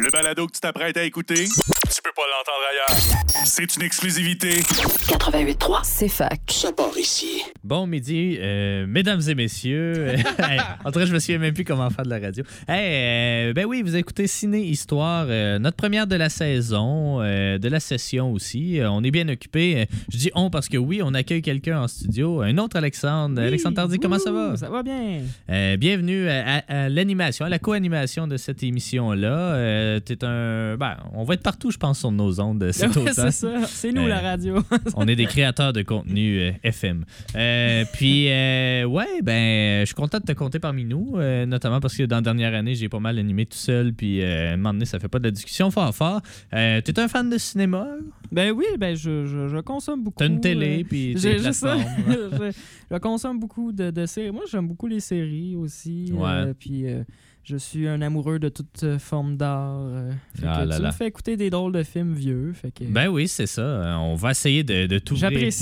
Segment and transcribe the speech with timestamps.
[0.00, 1.48] Le balado que tu t'apprêtes à écouter,
[1.94, 3.44] tu peux pas l'entendre ailleurs.
[3.44, 4.60] C'est une exclusivité.
[4.60, 6.40] 88.3, c'est fac.
[6.48, 7.42] Ça part ici.
[7.62, 10.14] Bon midi, euh, mesdames et messieurs.
[10.42, 12.42] Hey, en tout cas, je me souviens même plus comment faire de la radio.
[12.68, 17.58] Hey, euh, ben oui, vous écoutez Ciné Histoire, euh, notre première de la saison, euh,
[17.58, 18.80] de la session aussi.
[18.80, 19.86] Euh, on est bien occupé.
[20.10, 23.40] Je dis on parce que oui, on accueille quelqu'un en studio, un autre Alexandre.
[23.40, 24.56] Alexandre Tardy, comment ça va?
[24.56, 25.20] Ça va bien.
[25.50, 29.28] Euh, bienvenue à, à- à l'animation, à la co-animation de cette émission-là.
[29.54, 30.76] Euh, t'es un.
[30.76, 33.30] Ben, on va être partout, je pense, sur nos ondes cet Ouais, automne.
[33.30, 33.66] c'est ça.
[33.66, 34.56] C'est nous Euh, la radio.
[34.96, 37.04] On est des créateurs de contenu euh, FM.
[37.36, 41.80] Euh, puis, euh, ouais, ben, je suis content de te compter parmi nous, euh, notamment
[41.80, 44.52] parce que dans la dernière année, j'ai pas mal animé tout seul, puis euh, à
[44.52, 46.20] un moment donné, ça fait pas de la discussion fort fort.
[46.54, 47.86] Euh, T'es un fan de cinéma?
[48.30, 50.16] ben oui, ben je, je, je consomme beaucoup.
[50.18, 51.76] T'as une télé, euh, puis j'ai- ça.
[52.08, 52.52] je,
[52.90, 54.30] je consomme beaucoup de, de séries.
[54.30, 56.10] Moi, j'aime beaucoup les séries aussi.
[56.14, 56.28] Ouais.
[56.28, 57.02] euh, puis euh,
[57.44, 59.78] je suis un amoureux de toute euh, forme d'art.
[59.82, 60.10] euh,
[60.44, 60.78] Ah tu là.
[60.80, 62.52] me fais écouter des drôles de films vieux.
[62.52, 63.62] Fait que, Ben oui, c'est ça.
[63.62, 64.98] Euh, On va essayer de, de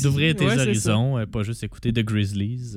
[0.02, 2.76] d'ouvrir tes Ouais, horizons, pas juste écouter The Grizzlies.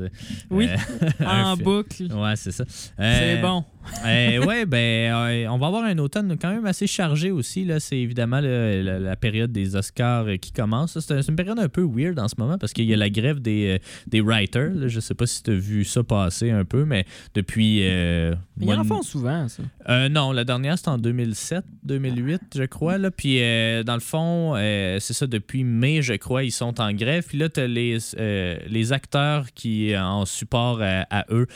[0.50, 0.68] oui,
[1.26, 1.64] en film.
[1.66, 2.04] boucle.
[2.14, 2.64] Ouais, c'est ça.
[2.68, 3.66] C'est bon.
[4.06, 7.64] Euh, ouais, ben, euh, on va avoir un automne quand même assez chargé aussi.
[7.64, 7.80] Là.
[7.80, 11.00] C'est évidemment le- la, la période des Oscars euh, qui commence.
[11.00, 12.98] C'est, un- c'est une période un peu weird en ce moment parce qu'il y a
[12.98, 14.72] la grève des, des writers.
[14.74, 14.88] là.
[14.90, 17.80] Je sais pas si tu as vu ça passer un peu, mais depuis.
[17.84, 19.64] euh, Ils en font souvent, ça.
[19.90, 22.98] euh, non, la dernière, c'était en 2007, 2008, je crois.
[22.98, 23.12] Là.
[23.12, 26.92] Puis, euh, dans le fond, euh, c'est ça, depuis mai, je crois, ils sont en
[26.94, 27.26] grève.
[27.28, 31.48] Puis là, tu as les, euh, les acteurs qui, en support à, à eux,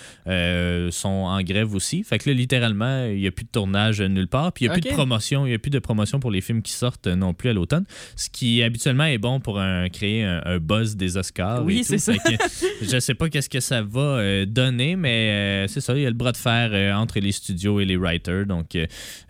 [0.91, 2.03] sont en grève aussi.
[2.03, 4.51] Fait que là, littéralement, il n'y a plus de tournage nulle part.
[4.53, 5.45] Puis, il n'y a plus de promotion.
[5.45, 7.85] Il n'y a plus de promotion pour les films qui sortent non plus à l'automne.
[8.15, 11.63] Ce qui, habituellement, est bon pour un- créer un, un buzz des Oscars.
[11.63, 12.13] Oui, c'est ça.
[12.13, 12.43] Fait que
[12.81, 16.15] je sais pas qu'est-ce que ça va donner, mais c'est ça, il y a le
[16.15, 18.45] bras de fer entre les studios et les writers.
[18.45, 18.77] Donc,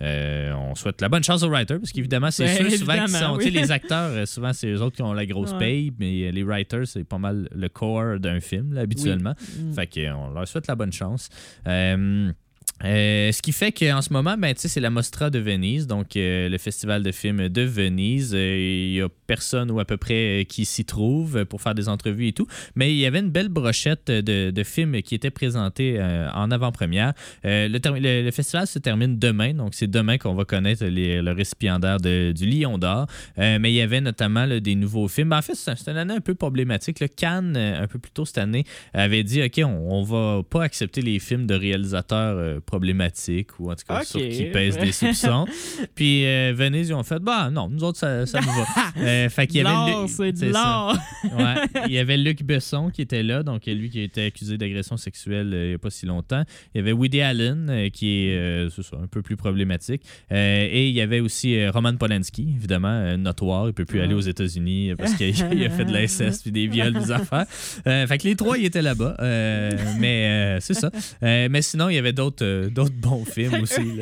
[0.01, 3.37] on souhaite la bonne chance aux writers, parce qu'évidemment, c'est Ben, sûr, souvent, évidemment, sont,
[3.37, 3.49] oui.
[3.51, 5.59] les acteurs, euh, souvent, c'est eux autres qui ont la grosse Ouais.
[5.59, 9.33] paye, mais euh, les writers, c'est pas mal le core d'un film, là, habituellement.
[9.59, 9.73] Mm.
[9.73, 11.29] Fait qu'on leur souhaite la bonne chance.
[11.67, 12.31] Euh,
[12.85, 16.47] euh, ce qui fait qu'en ce moment, ben, c'est la Mostra de Venise, donc euh,
[16.47, 18.33] le festival de films de Venise.
[18.35, 21.73] Euh, Il y a personne ou à peu près euh, qui s'y trouve pour faire
[21.73, 22.47] des entrevues et tout.
[22.75, 26.51] Mais il y avait une belle brochette de, de films qui étaient présentés euh, en
[26.51, 27.13] avant-première.
[27.45, 27.79] Euh, le,
[28.25, 32.45] le- festival se termine demain, donc c'est demain qu'on va connaître les- le récipiendaire du
[32.45, 33.07] Lion d'Or.
[33.39, 35.33] Euh, mais il y avait notamment des nouveaux films.
[35.33, 36.99] En fait, c'est une année un peu problématique.
[36.99, 40.43] Le Cannes, euh, un peu plus tôt cette année, avait dit OK, on, on va
[40.43, 44.77] pas accepter les films de réalisateurs euh, problématiques ou en tout cas sur qui pèsent
[44.77, 45.45] des soupçons.
[45.95, 48.65] Puis euh, Venise, ils ont fait bah non, nous autres, ça, ça nous va.
[48.99, 50.51] Euh, fait qu'il y avait Luc- c'est.
[50.51, 51.55] Ouais.
[51.87, 54.97] Il y avait Luc Besson qui était là, donc lui qui a été accusé d'agression
[54.97, 56.43] sexuelle euh, il n'y a pas si longtemps.
[56.73, 58.37] Il y avait Woody Allen euh, qui est
[58.93, 60.01] un peu plus problématique.
[60.31, 63.67] Et il y avait aussi Roman Polanski, évidemment, notoire.
[63.67, 64.05] Il peut plus Ouais.
[64.05, 67.45] aller aux États-Unis parce qu'il il a fait de l'inceste puis des viols, des affaires.
[67.49, 69.15] Fait que les trois, ils étaient là-bas.
[69.99, 70.91] Mais c'est ça.
[71.21, 73.99] Mais sinon, il y avait d'autres d'autres bons films aussi.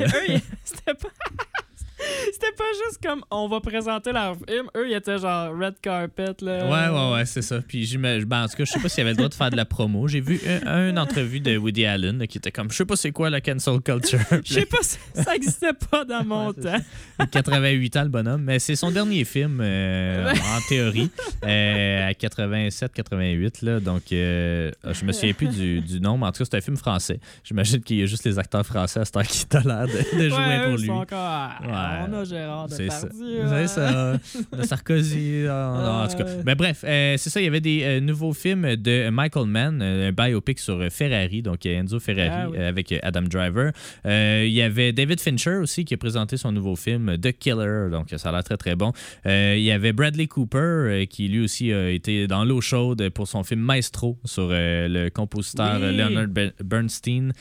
[2.56, 4.66] Pas juste comme on va présenter leur film.
[4.76, 6.34] Eux, ils étaient genre red carpet.
[6.40, 6.66] Là.
[6.66, 7.60] Ouais, ouais, ouais, c'est ça.
[7.66, 9.50] Puis j'imagine, ben, en tout cas, je sais pas s'il avait le droit de faire
[9.50, 10.08] de la promo.
[10.08, 12.96] J'ai vu un, une entrevue de Woody Allen là, qui était comme, je sais pas
[12.96, 14.18] c'est quoi la cancel culture.
[14.44, 16.76] Je sais pas si ça existait pas dans mon Ouais, temps.
[17.18, 18.42] Il a 88 ans, le bonhomme.
[18.42, 21.10] Mais c'est son dernier film, euh, en théorie,
[21.44, 23.64] euh, à 87-88.
[23.64, 26.56] Là, donc, euh, je me souviens plus du, du nom, mais en tout cas, c'est
[26.56, 27.20] un film français.
[27.44, 30.28] J'imagine qu'il y a juste les acteurs français à ce temps qui tolèrent de, de
[30.28, 30.86] jouer Ouais, pour ils lui.
[30.86, 31.50] sont encore.
[31.62, 32.06] Ouais.
[32.08, 33.06] On a Gérard C'est ça.
[33.08, 33.42] Depardieu.
[33.56, 34.18] C'est ça.
[34.56, 35.44] De Sarkozy.
[35.46, 36.24] euh, non, en tout cas.
[36.44, 37.40] Mais bref, euh, c'est ça.
[37.40, 41.42] Il y avait des euh, nouveaux films de Michael Mann, euh, un biopic sur Ferrari,
[41.42, 42.58] donc Enzo Ferrari, Ah oui.
[42.58, 43.72] avec Adam Driver.
[44.04, 48.08] Il y avait David Fincher aussi qui a présenté son nouveau film The Killer, donc
[48.16, 48.92] ça a l'air très très bon.
[49.24, 53.42] Il y avait Bradley Cooper qui lui aussi a été dans l'eau chaude pour son
[53.44, 55.96] film Maestro sur le compositeur Oui.
[55.96, 57.32] Leonard Be- Bernstein,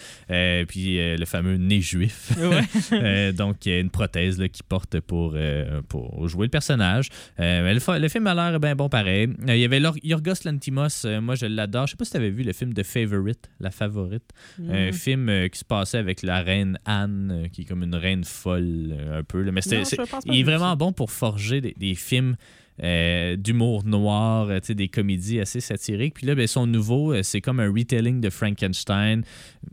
[0.67, 2.31] puis le fameux nez juif.
[2.39, 3.33] Ouais.
[3.33, 7.09] Donc, il y a une prothèse là, qui porte pour, euh, pour jouer le personnage.
[7.40, 9.29] Euh, le, film a l'air bien bon pareil.
[9.47, 11.87] Euh, il y avait Yorgos Lantimos, moi je l'adore.
[11.87, 14.31] Je sais pas si tu avais vu le film The Favorite, La Favorite.
[14.69, 18.96] Un film qui se passait avec la reine Anne, qui est comme une reine folle
[19.14, 19.41] un peu.
[19.41, 19.52] là.
[19.52, 19.84] Mais Non,
[20.25, 20.75] il est vraiment ça.
[20.75, 22.35] bon pour forger des, des films
[22.83, 26.16] euh, d'humour noir, euh, des comédies assez satiriques.
[26.16, 29.23] Puis là, ben, son nouveau, euh, c'est comme un retelling de Frankenstein,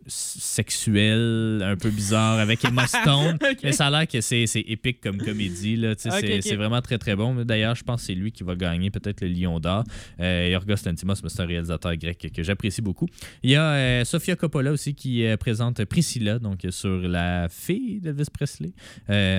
[0.06, 3.38] sexuel, un peu bizarre, avec Emma Stone.
[3.64, 5.76] Mais ça a l'air que c'est c'est épique comme comédie.
[5.76, 6.43] Là, tu sais, Ok, c'est ok.
[6.43, 7.44] c'est vraiment très très bon.
[7.44, 9.84] D'ailleurs, je pense que c'est lui qui va gagner peut-être le Lion d'Or.
[10.20, 13.08] Euh, Yorgos Lanthimos, mais c'est un réalisateur grec que, j'apprécie beaucoup.
[13.43, 18.72] Il y a Sofia Coppola aussi qui présente Priscilla, donc sur la fille d'Elvis Presley.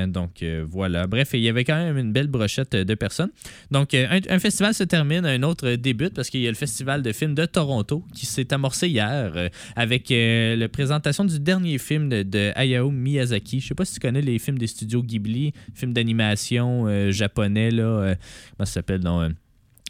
[0.08, 1.08] Donc voilà.
[1.08, 3.32] Bref, il y avait quand même une belle brochette de personnes.
[3.72, 6.56] Donc euh, un, un festival se termine, un autre débute parce qu'il y a le
[6.56, 11.40] Festival de films de Toronto qui s'est amorcé hier euh, avec euh, la présentation du
[11.40, 13.60] dernier film de, de Hayao Miyazaki.
[13.60, 17.72] Je sais pas si tu connais les films des studios Ghibli, films d'animation euh, japonais,
[17.72, 17.84] là.
[17.84, 18.16] euh,
[18.58, 19.02] comment ça s'appelle?
[19.02, 19.30] non,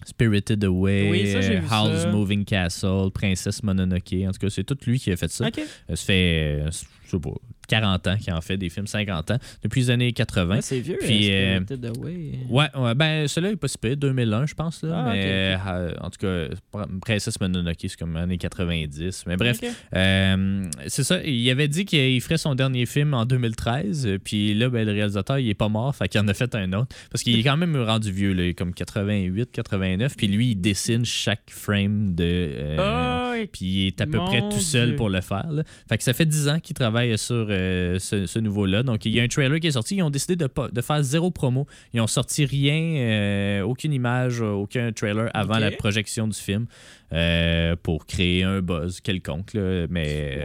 [0.05, 1.39] Spirited Away, Oui, ça,
[1.73, 2.11] Howl's ça.
[2.11, 4.13] Moving Castle, Princesse Mononoke.
[4.27, 5.47] En tout cas, c'est tout lui qui a fait ça.
[5.47, 5.59] Ok.
[5.59, 7.29] Euh, Ça fait, je sais pas,
[7.67, 10.55] 40 ans qu'il en fait des films, 50 ans, depuis les années 80.
[10.55, 10.97] Ouais, c'est vieux.
[10.99, 12.31] Puis, euh, euh.
[12.49, 14.83] Ouais, ouais, ben celui-là est pas si pire, 2001 je pense.
[14.83, 19.23] Là, Ah, mais euh, en tout cas, Pr- Princesse Mononoke, c'est comme années 90.
[19.27, 19.59] Mais bref,
[19.95, 21.21] euh, c'est ça.
[21.23, 24.05] Il avait dit qu'il ferait son dernier film en 2013.
[24.07, 25.95] euh, Puis là, ben, le réalisateur, il est pas mort.
[25.95, 26.95] Fait qu'il en a fait un autre.
[27.11, 30.15] Parce qu'il est quand même rendu vieux, là, comme 88, 89.
[30.17, 32.23] Puis lui, il dessine chaque frame de.
[32.23, 34.95] euh, Ah, puis il est à peu près tout seul Dieu.
[34.95, 35.49] pour le faire.
[35.51, 35.63] là.
[35.89, 38.83] Fait que ça fait 10 ans qu'il travaille sur euh, ce, ce nouveau-là.
[38.83, 39.95] Donc, il y a un trailer qui est sorti.
[39.95, 41.67] Ils ont décidé de, faire zéro promo.
[41.93, 46.65] Ils ont sorti rien, euh, aucune image, aucun trailer avant la projection du film
[47.11, 49.53] euh, pour créer un buzz quelconque.
[49.53, 49.87] là.
[49.89, 50.43] Mais.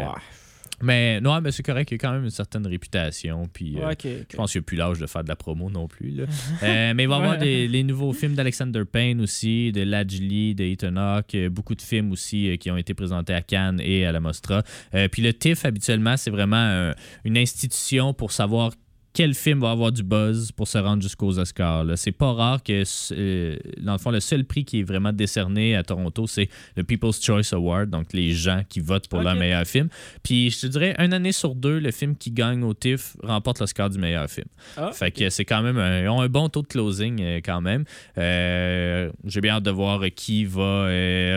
[0.83, 1.91] Mais non, mais c'est correct.
[1.91, 3.49] Il y a quand même une certaine réputation.
[3.53, 5.71] Puis, euh, Ouais, je pense qu'il n'y a plus l'âge de faire de la promo
[5.71, 6.11] non plus.
[6.11, 6.25] là.
[6.63, 10.55] Euh, mais il va y avoir des- les nouveaux films d'Alexander Payne aussi, de Ladjli,
[10.55, 13.81] de Ethan Hawke, euh, beaucoup de films aussi euh, qui ont été présentés à Cannes
[13.83, 14.63] et à la Mostra.
[14.95, 18.73] Euh, puis le TIFF, habituellement, c'est vraiment un- une institution pour savoir
[19.15, 21.85] quel film va avoir du buzz pour se rendre jusqu'aux Oscars.
[21.97, 22.83] C'est pas rare que,
[23.13, 26.85] euh, dans le fond, le seul prix qui est vraiment décerné à Toronto, c'est le
[26.85, 29.39] People's Choice Award, donc les gens qui votent pour leur Ok.
[29.41, 29.89] meilleur film.
[30.23, 33.59] Puis je te dirais, une année sur deux, le film qui gagne au TIFF remporte
[33.61, 34.47] l'Oscar du meilleur film.
[34.77, 37.41] Ah, Fait que c'est quand même un, ils ont un bon taux de closing euh,
[37.45, 37.85] quand même.
[38.19, 40.85] Euh, J'ai bien hâte de voir qui va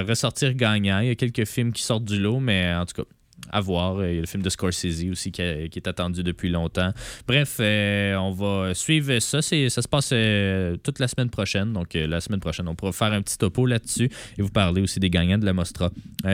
[0.07, 0.99] ressortir gagnant.
[0.99, 3.07] Il y a quelques films qui sortent du lot, mais en tout cas.
[3.49, 4.05] À voir.
[4.05, 6.91] Il y a le film de Scorsese aussi qui, a- qui est attendu depuis longtemps.
[7.27, 9.41] Bref, euh, on va suivre ça.
[9.41, 11.73] C'est- Ça se passe euh, toute la semaine prochaine.
[11.73, 14.81] Donc, euh, la semaine prochaine, on pourra faire un petit topo là-dessus et vous parler
[14.81, 15.89] aussi des gagnants de la Mostra.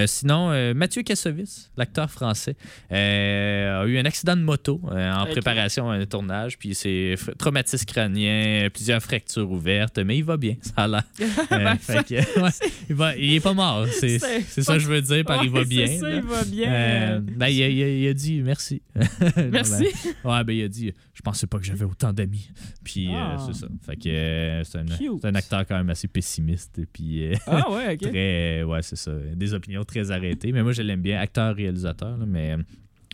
[0.05, 2.55] Sinon, Mathieu Kassovitz, l'acteur français,
[2.91, 6.57] a eu un accident de moto en préparation à un tournage.
[6.57, 11.03] Puis c'est traumatisme crânien, plusieurs fractures ouvertes, mais il va bien, ça a l'air.
[11.49, 12.49] Ben, fait que, ouais,
[12.89, 13.87] il, va, il est pas mort.
[13.87, 15.87] C'est C'est c'est ça que je veux dire par il va Ouais, bien.
[15.87, 16.15] c'est ça, là.
[16.17, 16.67] il va bien.
[16.97, 18.81] Euh, ben, il, a, il a- il a dit merci.
[19.51, 19.85] Merci.
[20.23, 22.49] Ben, ouais, ben il a dit je pensais pas que j'avais autant d'amis.
[22.83, 23.37] Puis euh, Ah.
[23.45, 23.67] c'est ça.
[23.85, 25.21] Fait que euh, c'est un, Cute.
[25.21, 26.79] c'est un acteur quand même assez pessimiste.
[26.93, 27.99] Puis Ah ouais, ok.
[28.11, 28.63] très.
[28.63, 29.11] Ouais, c'est ça.
[29.35, 30.51] Des opinions très arrêtées.
[30.51, 31.19] Mais moi, je l'aime bien.
[31.19, 32.55] Acteur-réalisateur, là, mais.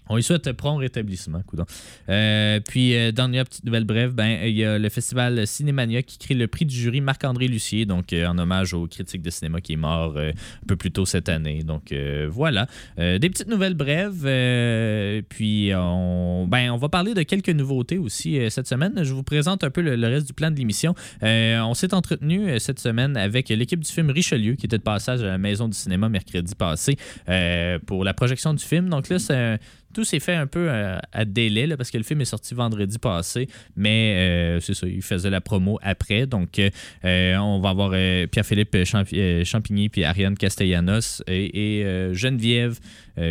[0.03, 1.41] Euh, On lui souhaite prompt rétablissement.
[2.09, 6.17] Euh, puis, euh, dernière petite nouvelle brève, ben, il y a le festival Cinémania qui
[6.17, 9.61] crée le prix du jury Marc-André Lucier, donc euh, en hommage au critique de cinéma
[9.61, 11.63] qui est mort euh, un peu plus tôt cette année.
[11.63, 12.67] Donc, euh, voilà.
[12.99, 14.23] Euh, des petites nouvelles brèves.
[14.25, 19.03] euh, puis, on, ben, on va parler de quelques nouveautés aussi euh, cette semaine.
[19.03, 20.95] Je vous présente un peu le, le reste du plan de l'émission.
[21.23, 24.83] Euh, on s'est entretenu euh, cette semaine avec l'équipe du film Richelieu qui était de
[24.83, 26.97] passage à la Maison du cinéma mercredi passé
[27.29, 28.89] euh, pour la projection du film.
[28.89, 29.59] Donc là, c'est
[29.93, 32.99] tout s'est fait un peu euh, à délai parce que le film est sorti vendredi
[32.99, 36.25] passé, mais euh, c'est ça, il faisait la promo après.
[36.25, 39.03] Donc, euh, on va avoir Pierre-Philippe Champ-
[39.45, 42.79] Champigny puis Ariane Castellanos et, Geneviève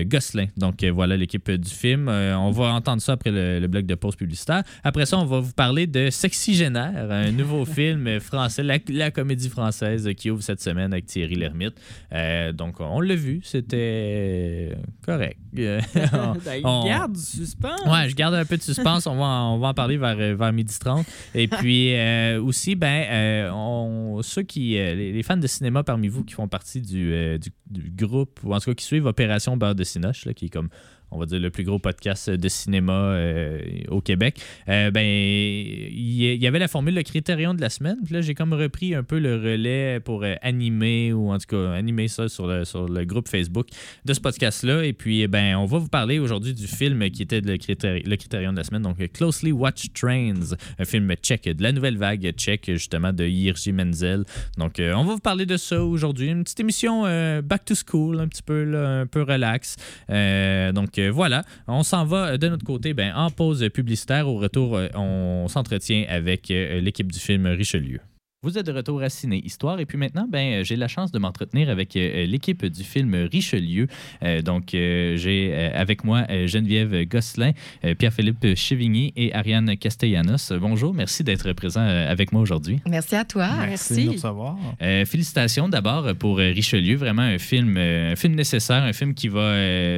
[0.04, 0.46] Gosselin.
[0.56, 2.08] Donc, euh, voilà l'équipe du film.
[2.08, 4.62] Euh, on va entendre ça après le, le bloc de pause publicitaire.
[4.84, 9.48] Après ça, on va vous parler de Sexygénaire, un nouveau film français, la, la comédie
[9.48, 11.74] française qui ouvre cette semaine avec Thierry Lhermitte.
[12.12, 15.38] Euh, donc, on l'a vu, c'était correct.
[15.52, 17.80] Ben, On- Garde du suspense.
[17.86, 19.06] Ouais, je garde un peu de suspense.
[19.06, 21.06] On va en, on va en parler vers, euh, vers midi 30.
[21.34, 26.08] Et puis euh, aussi, ben, euh, on, ceux qui, euh, les, fans de cinéma parmi
[26.08, 29.06] vous qui font partie du, euh, du, du groupe, ou en tout cas qui suivent
[29.06, 30.68] Opération Beurre de Cinoche, là, qui est comme
[31.12, 36.42] on va dire le plus gros podcast de cinéma euh, au Québec, euh, ben il
[36.42, 37.98] y, avait la formule le critérium de la semaine.
[38.10, 41.72] Là, j'ai comme repris un peu le relais pour euh, animer ou en tout cas
[41.72, 43.68] animer ça sur le, sur le groupe Facebook
[44.04, 44.84] de ce podcast-là.
[44.84, 48.16] Et puis, eh ben, on va vous parler aujourd'hui du film qui était le, le
[48.16, 52.30] critérium de la semaine, donc Closely Watched Trains, un film tchèque, de la nouvelle vague
[52.32, 54.24] tchèque, justement, de Jirji Menzel.
[54.56, 56.28] Donc, on va vous parler de ça aujourd'hui.
[56.28, 57.02] Une petite émission
[57.42, 59.76] back to school, un petit peu, un peu relax.
[60.08, 64.28] Donc, euh, voilà, on s'en va de notre côté ben, en pause publicitaire.
[64.28, 68.00] Au retour, euh, on s'entretient avec euh, l'équipe du film Richelieu.
[68.44, 71.12] Vous êtes de retour à Ciné Histoire et puis maintenant, ben, euh, j'ai la chance
[71.12, 73.86] de m'entretenir avec euh, l'équipe du film Richelieu.
[74.24, 77.52] Euh, donc, j'ai avec moi Geneviève Gosselin,
[77.98, 80.52] Pierre-Philippe Chevigny et Ariane Castellanos.
[80.60, 82.80] Bonjour, merci d'être présent avec moi aujourd'hui.
[82.88, 83.48] Merci à toi.
[83.60, 84.56] Merci, de nous recevoir.
[84.80, 89.54] félicitations d'abord pour Richelieu, vraiment un film, un film nécessaire, un film qui va,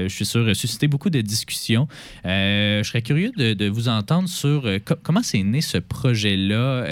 [0.07, 1.89] je suis sûr, susciter beaucoup de discussions.
[2.25, 4.69] je serais curieux de, vous entendre sur
[5.03, 6.85] comment c'est né ce projet-là?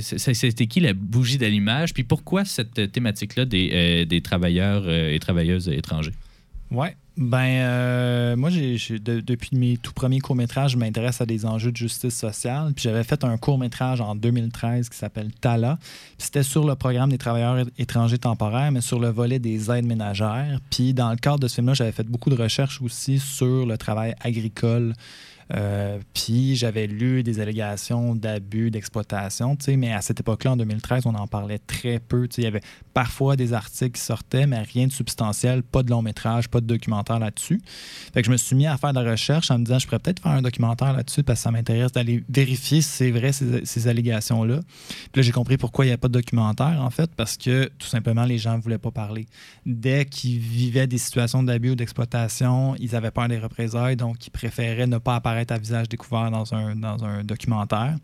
[0.00, 5.18] C'était qui la bougie d'allumage, puis pourquoi cette thématique-là des, euh, des travailleurs euh, et
[5.18, 6.12] travailleuses étrangers?
[6.70, 6.88] Oui.
[7.16, 11.76] Ben, euh, moi, j'ai, depuis mes tout premiers courts-métrages, je m'intéresse à des enjeux de
[11.76, 12.72] justice sociale.
[12.74, 15.78] Puis j'avais fait un court-métrage en 2013 qui s'appelle Tala.
[16.18, 20.58] C'était sur le programme des travailleurs étrangers temporaires, mais sur le volet des aides ménagères.
[20.70, 23.78] Puis dans le cadre de ce film-là, j'avais fait beaucoup de recherches aussi sur le
[23.78, 24.94] travail agricole
[25.52, 31.14] euh, puis j'avais lu des allégations d'abus, d'exploitation, mais à cette époque-là, en 2013, on
[31.14, 32.28] en parlait très peu.
[32.36, 36.02] Il y avait parfois des articles qui sortaient, mais rien de substantiel, pas de long
[36.02, 37.60] métrage, pas de documentaire là-dessus.
[38.12, 39.86] Fait que je me suis mis à faire de la recherche en me disant, je
[39.86, 43.32] pourrais peut-être faire un documentaire là-dessus parce que ça m'intéresse d'aller vérifier si c'est vrai
[43.32, 44.60] ces, allégations-là.
[45.12, 47.70] Puis là, j'ai compris pourquoi il n'y a pas de documentaire, en fait, parce que
[47.78, 49.26] tout simplement, les gens ne voulaient pas parler.
[49.66, 54.30] Dès qu'ils vivaient des situations d'abus ou d'exploitation, ils avaient peur des représailles, donc ils
[54.30, 57.96] préféraient ne pas apparaître à visage découvert dans un, dans un documentaire.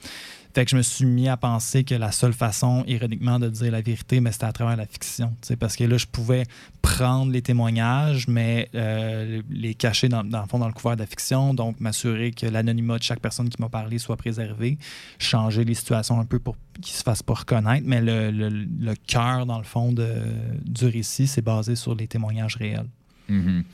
[0.52, 3.80] Fait je me suis mis à penser que la seule façon, ironiquement, de dire la
[3.80, 5.32] vérité, mais c'était à travers la fiction.
[5.60, 6.44] Parce que là, je pouvais
[6.82, 11.06] prendre les témoignages, mais euh, les cacher dans, le fond dans le couvert de la
[11.06, 14.76] fiction, donc m'assurer que l'anonymat de chaque personne qui m'a parlé soit préservé,
[15.20, 19.58] changer les situations un peu pour qu'ils se fassent pas reconnaître, mais le, cœur, dans
[19.58, 22.88] le fond, du récit, c'est basé sur les témoignages réels.
[23.30, 23.64] Mhm.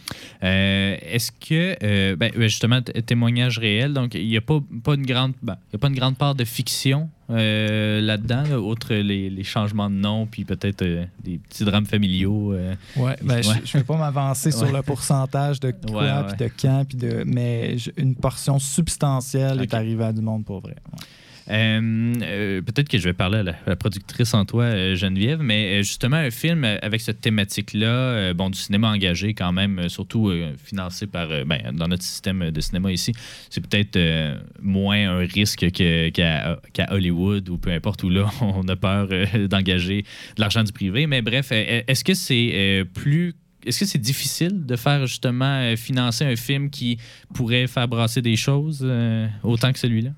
[0.45, 5.07] Euh, est-ce que, euh, ben, justement, témoignage réel, donc il n'y a pas, pas, une
[5.07, 9.95] grande, ben, a pas une grande part de fiction euh, là-dedans, outre les, changements de
[9.95, 10.85] nom, puis peut-être
[11.25, 12.55] des petits drames familiaux.
[12.97, 16.85] oui, ben, je ne vais pas m'avancer sur le pourcentage de quoi, puis de quand,
[16.87, 20.77] puis de, mais une portion substantielle est arrivée à du monde pour vrai.
[20.77, 20.97] Euh,
[21.47, 26.31] peut-être que je vais parler à la, productrice en toi, euh, Geneviève, mais justement, un
[26.31, 31.89] film avec cette thématique-là, bon, du cinéma engagé quand même, surtout financé par, ben, dans
[31.89, 33.13] notre système de cinéma ici,
[33.51, 33.99] c'est peut-être
[34.61, 36.59] moins un risque qu'à
[36.91, 39.09] Hollywood ou peu importe où là, on a peur
[39.49, 41.07] d'engager de l'argent du privé.
[41.07, 43.35] Mais bref, est-ce que c'est plus
[43.65, 46.99] est-ce que c'est difficile de faire justement financer un film qui
[47.35, 48.87] pourrait faire brasser des choses
[49.43, 50.11] autant que celui-là?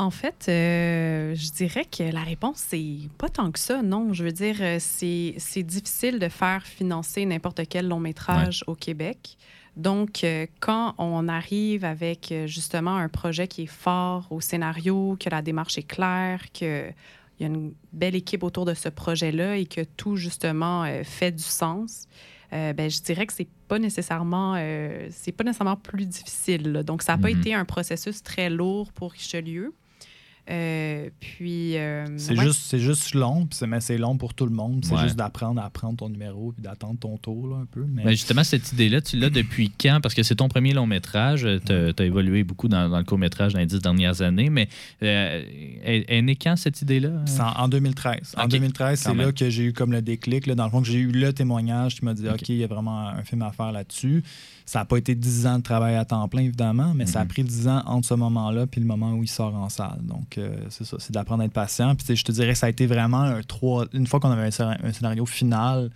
[0.00, 4.14] En fait, euh, je dirais que la réponse, c'est pas tant que ça, non.
[4.14, 9.36] Je veux dire, euh, c'est difficile de faire financer n'importe quel long métrage au Québec.
[9.76, 15.28] Donc, euh, quand on arrive avec justement un projet qui est fort au scénario, que
[15.28, 16.94] la démarche est claire, qu'il
[17.38, 21.42] y a une belle équipe autour de ce projet-là et que tout justement fait du
[21.42, 22.06] sens,
[22.50, 24.54] ben, je dirais que c'est pas nécessairement
[25.10, 26.72] c'est pas nécessairement plus difficile.
[26.86, 27.38] Donc, ça n'a pas mm-hmm.
[27.38, 29.74] été un processus très lourd pour Richelieu.
[30.48, 31.76] Euh, puis.
[31.76, 34.84] Euh, c'est juste, c'est juste long, mais c'est long pour tout le monde.
[34.84, 37.84] C'est juste d'apprendre à prendre ton numéro puis d'attendre ton tour là, un peu.
[37.88, 38.04] Mais...
[38.04, 40.00] Ben, justement, cette idée-là, tu l'as depuis quand?
[40.02, 41.46] Parce que c'est ton premier long métrage.
[41.66, 44.68] Tu as, évolué beaucoup dans, le court métrage dans les dix dernières années, mais
[45.02, 45.42] euh,
[45.84, 47.24] elle, est née quand cette idée-là?
[47.38, 48.34] En, en, 2013.
[48.36, 50.46] En 2013, c'est là que j'ai eu comme le déclic.
[50.46, 52.64] Là, dans le fond, que j'ai eu le témoignage qui m'a dit OK, il y
[52.64, 54.22] a vraiment un film à faire là-dessus.
[54.70, 57.24] Ça n'a pas été 10 ans de travail à temps plein, évidemment, mais ça a
[57.24, 57.28] mhm.
[57.28, 59.98] pris 10 ans entre ce moment-là puis le moment où il sort en salle.
[60.02, 61.96] Donc, euh, c'est ça, c'est d'apprendre à être patient.
[61.96, 63.86] Puis, je te dirais, ça a été vraiment un trois.
[63.92, 65.90] Une fois qu'on avait un, scénario final,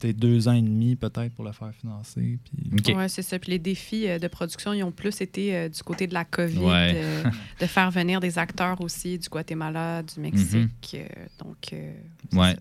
[0.00, 2.40] peut-être deux ans et demi peut-être pour le faire financer.
[2.42, 2.96] Puis...
[2.96, 3.38] Oui, c'est ça.
[3.38, 6.24] Puis les défis euh, de production, ils ont plus été euh, du côté de la
[6.24, 6.58] COVID,
[7.60, 10.96] de faire venir des acteurs aussi du Guatemala, du Mexique.
[10.96, 11.28] Mhm.
[11.38, 11.74] donc,
[12.32, 12.56] ouais.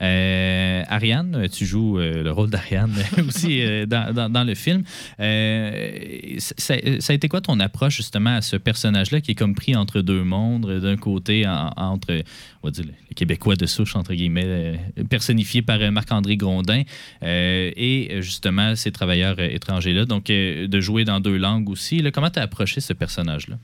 [0.00, 2.94] Euh, Ariane, tu joues euh, le rôle d'Ariane
[3.28, 4.84] aussi euh, dans, le film.
[5.18, 10.00] Ça, a été quoi ton approche justement à ce personnage-là qui est comme pris entre
[10.00, 12.22] deux mondes, d'un côté entre
[12.62, 16.82] on va dire, les Québécois de souche, entre guillemets, personnifiés par Marc-André Grondin,
[17.22, 20.04] et justement ces travailleurs étrangers-là.
[20.04, 22.02] Donc, de jouer dans deux langues aussi.
[22.12, 23.58] comment tu as approché ce personnage-là?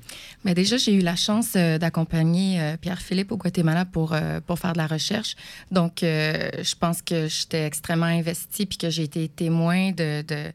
[0.44, 4.16] Mais déjà, j'ai eu la chance d'accompagner Pierre-Philippe au Guatemala pour,
[4.47, 5.37] pour faire de la recherche.
[5.71, 10.52] Donc, je pense que j'étais extrêmement investie puis que j'ai été témoin de, de,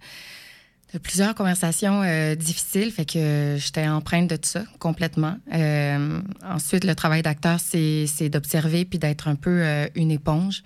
[0.97, 2.91] plusieurs conversations euh, difficiles.
[2.91, 5.37] Fait que j'étais empreinte de tout ça complètement.
[5.53, 10.63] Euh, ensuite, le travail d'acteur, c'est d'observer puis d'être un peu euh, une éponge.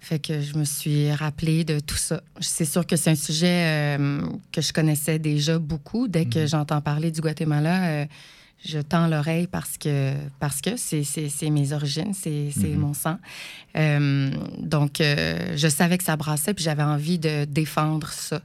[0.00, 2.22] Fait que je me suis rappelée de tout ça.
[2.40, 3.98] C'est sûr que c'est un sujet
[4.52, 6.06] que je connaissais déjà beaucoup.
[6.06, 6.48] Dès que mm-hmm.
[6.48, 8.06] j'entends parler du Guatemala,
[8.66, 12.78] je tends l'oreille parce que parce que c'est, c'est, mes origines, c'est, c'est Mhm.
[12.80, 13.18] mon sang.
[13.76, 18.40] Euh, donc, euh, je savais que ça brassait, puis j'avais envie de défendre ça.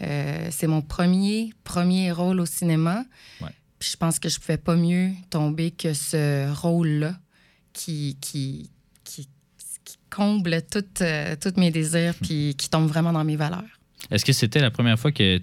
[0.00, 3.04] Euh, c'est mon premier, premier rôle au cinéma.
[3.40, 3.48] Ouais.
[3.78, 7.14] Puis je pense que je pouvais pas mieux tomber que ce rôle-là
[7.72, 8.70] qui, qui,
[9.04, 9.28] qui,
[9.84, 13.62] qui comble toutes, euh, tous mes désirs, puis qui tombe vraiment dans mes valeurs.
[14.10, 15.38] Est-ce que c'était la première fois que,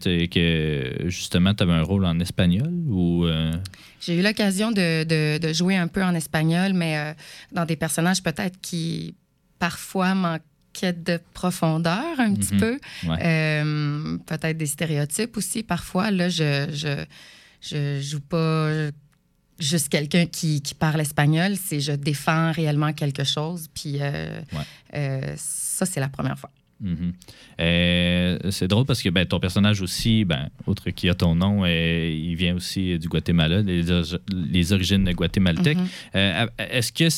[1.06, 3.54] justement tu avais un rôle en espagnol ou euh,
[4.02, 7.14] J'ai eu l'occasion de, de- de jouer un peu en espagnol, mais euh,
[7.52, 9.14] dans des personnages peut-être qui
[9.60, 12.60] parfois manquaient de profondeur un petit Mhm.
[12.60, 12.80] peu.
[13.08, 13.18] Ouais.
[13.24, 15.64] Euh, peut-être des stéréotypes aussi.
[15.64, 17.06] Parfois, là, je, je,
[17.62, 18.90] je joue pas
[19.60, 23.68] juste quelqu'un qui, qui parle espagnol, c'est je défends réellement quelque chose.
[23.74, 25.34] Puis Ouais.
[25.38, 26.52] ça, c'est la première fois.
[26.82, 27.13] Mhm.
[27.62, 31.63] Euh, c'est drôle parce que ben, ton personnage aussi, ben, outre qu'il a ton nom,
[31.63, 35.77] euh, il vient aussi du Guatemala, les, origi- les origines guatémaltèques.
[35.77, 35.88] Mhm.
[36.15, 37.10] Euh, Est-ce que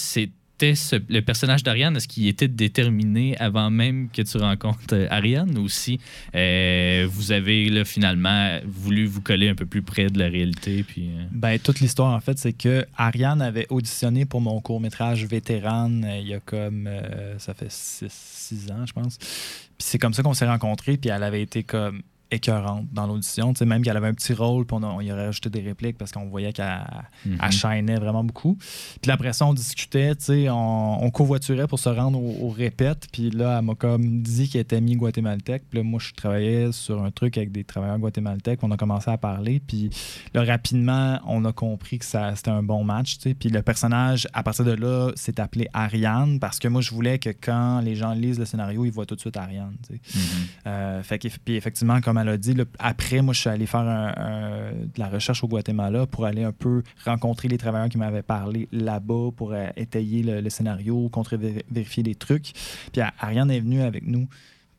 [0.61, 5.57] le personnage d'Ariane, est-ce qu'il était déterminé avant même que tu rencontres euh, Ariane?
[5.57, 5.99] Ou si
[6.35, 10.83] euh, vous avez finalement voulu vous coller un peu plus près de la réalité?
[10.83, 15.25] Puis, euh, Ben, toute l'histoire, en fait, c'est que Ariane avait auditionné pour mon court-métrage
[15.25, 16.89] Vétérane il y a comme.
[17.37, 19.17] ça fait six ans, je pense.
[19.17, 23.53] Puis c'est comme ça qu'on s'est rencontrés, puis elle avait été comme écœurante dans l'audition.
[23.53, 25.50] Tu sais, même qu'elle avait un petit rôle, puis on, a- on y aurait rajouté
[25.50, 26.84] des répliques parce qu'on voyait qu'elle
[27.25, 28.57] elle shinait vraiment beaucoup.
[29.01, 32.50] Puis après ça, on discutait, tu sais, on, on covoiturait pour se rendre au, au
[32.50, 33.07] répète.
[33.12, 35.63] Puis là, elle m'a comme dit qu'elle était mi-guatémaltèque.
[35.69, 38.60] Puis là, moi, je travaillais sur un truc avec des travailleurs guatémaltèques.
[38.63, 39.62] On a commencé à parler.
[39.65, 39.89] Puis
[40.34, 43.34] là, rapidement, on a compris que ça, c'était un bon match, tu sais.
[43.34, 47.19] Puis le personnage, à partir de là, s'est appelé Ariane parce que moi, je voulais
[47.19, 50.17] que quand les gens lisent le scénario, ils voient tout de suite Ariane, tu sais.
[50.17, 50.24] Mhm.
[50.67, 53.65] Euh, fait que- puis effectivement, comme elle a dit, là, après, moi, je suis allé
[53.65, 57.89] faire un- un- de la recherche au Guatemala pour aller un peu rencontrer les travailleurs
[57.89, 62.51] qui m'avaient parlé là-bas pour euh, étayer le, le scénario, contre-vérifier des trucs.
[62.91, 64.27] Puis Ariane est venue avec nous.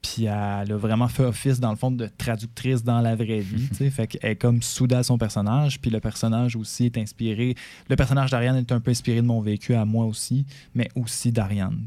[0.00, 0.30] Puis elle
[0.72, 3.66] a vraiment fait office, dans le fond, de traductrice dans la vraie vie.
[3.90, 5.80] fait qu'elle est comme soudée à son personnage.
[5.80, 7.56] Puis le personnage aussi est inspiré.
[7.90, 11.32] Le personnage d'Ariane est un peu inspiré de mon vécu à moi aussi, mais aussi
[11.32, 11.84] d'Ariane.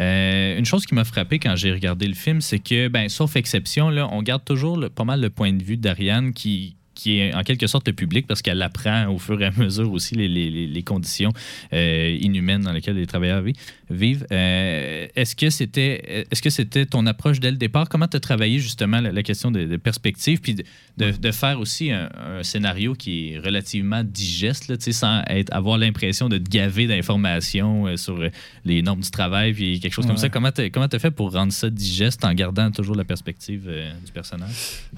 [0.00, 3.36] Euh, une chose qui m'a frappé quand j'ai regardé le film, c'est que, ben, sauf
[3.36, 7.34] exception, on garde toujours le- pas mal le point de vue d'Ariane qui qui est
[7.34, 10.28] en quelque sorte le public parce qu'elle apprend au fur et à mesure aussi les,
[10.28, 11.32] les- conditions
[11.72, 13.56] euh, inhumaines dans lesquelles les travailleurs vi-
[13.90, 14.26] vivent.
[14.30, 17.88] Euh, est-ce que c'était est-ce que c'était ton approche dès le départ?
[17.88, 20.64] Comment tu as travaillé justement la, la question de, de perspective puis de,
[20.98, 25.78] de- de faire aussi un, un scénario qui est relativement digeste là, sans être, avoir
[25.78, 28.18] l'impression de te gaver d'informations euh, sur
[28.64, 30.20] les normes du travail puis quelque chose comme Ouais.
[30.20, 30.28] ça.
[30.28, 30.62] Comment tu
[30.96, 34.50] as fait pour rendre ça digeste en gardant toujours la perspective euh, du personnage?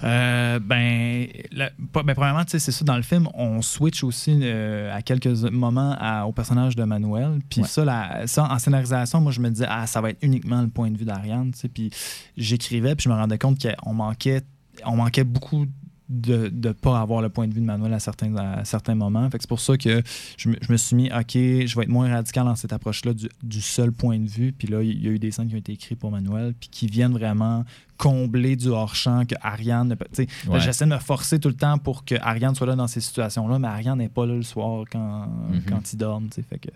[0.02, 5.26] Ben, la- ben, premièrement, c'est ça, dans le film, on switch aussi euh, à quelques
[5.50, 7.40] moments à- au personnage de Manuel.
[7.50, 7.68] Puis Ouais.
[7.68, 10.68] ça, la- ça, en scénarisation, moi, je me disais, ah, ça va être uniquement le
[10.68, 11.52] point de vue d'Ariane.
[11.52, 11.68] tu sais.
[11.68, 11.90] Puis
[12.36, 14.42] j'écrivais, puis je me rendais compte qu'on manquait,
[14.84, 15.66] on manquait beaucoup
[16.08, 19.28] de ne pas avoir le point de vue de Manuel à certains, à certains moments.
[19.30, 20.02] Fait que c'est pour ça que
[20.36, 23.12] je me, je me suis mis, OK, je vais être moins radical dans cette approche-là
[23.12, 24.52] du, du seul point de vue.
[24.52, 26.68] Puis là, il y a eu des scènes qui ont été écrites pour Manuel, puis
[26.68, 27.64] qui viennent vraiment
[27.96, 30.06] combler du hors-champ que Ariane ne peut.
[30.48, 30.60] Ouais.
[30.60, 33.58] J'essaie de me forcer tout le temps pour que Ariane soit là dans ces situations-là,
[33.58, 35.62] mais Ariane n'est pas là le soir quand, Mhm.
[35.68, 35.98] quand il
[36.32, 36.42] sais.
[36.42, 36.68] Fait que,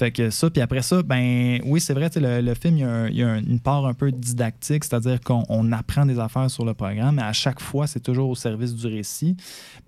[0.00, 3.22] fait que ça, puis après ça, ben oui, c'est vrai, le, le film, il y
[3.22, 7.16] a, une part un peu didactique, c'est-à-dire qu'on on apprend des affaires sur le programme,
[7.16, 9.36] mais à chaque fois, c'est toujours au service du récit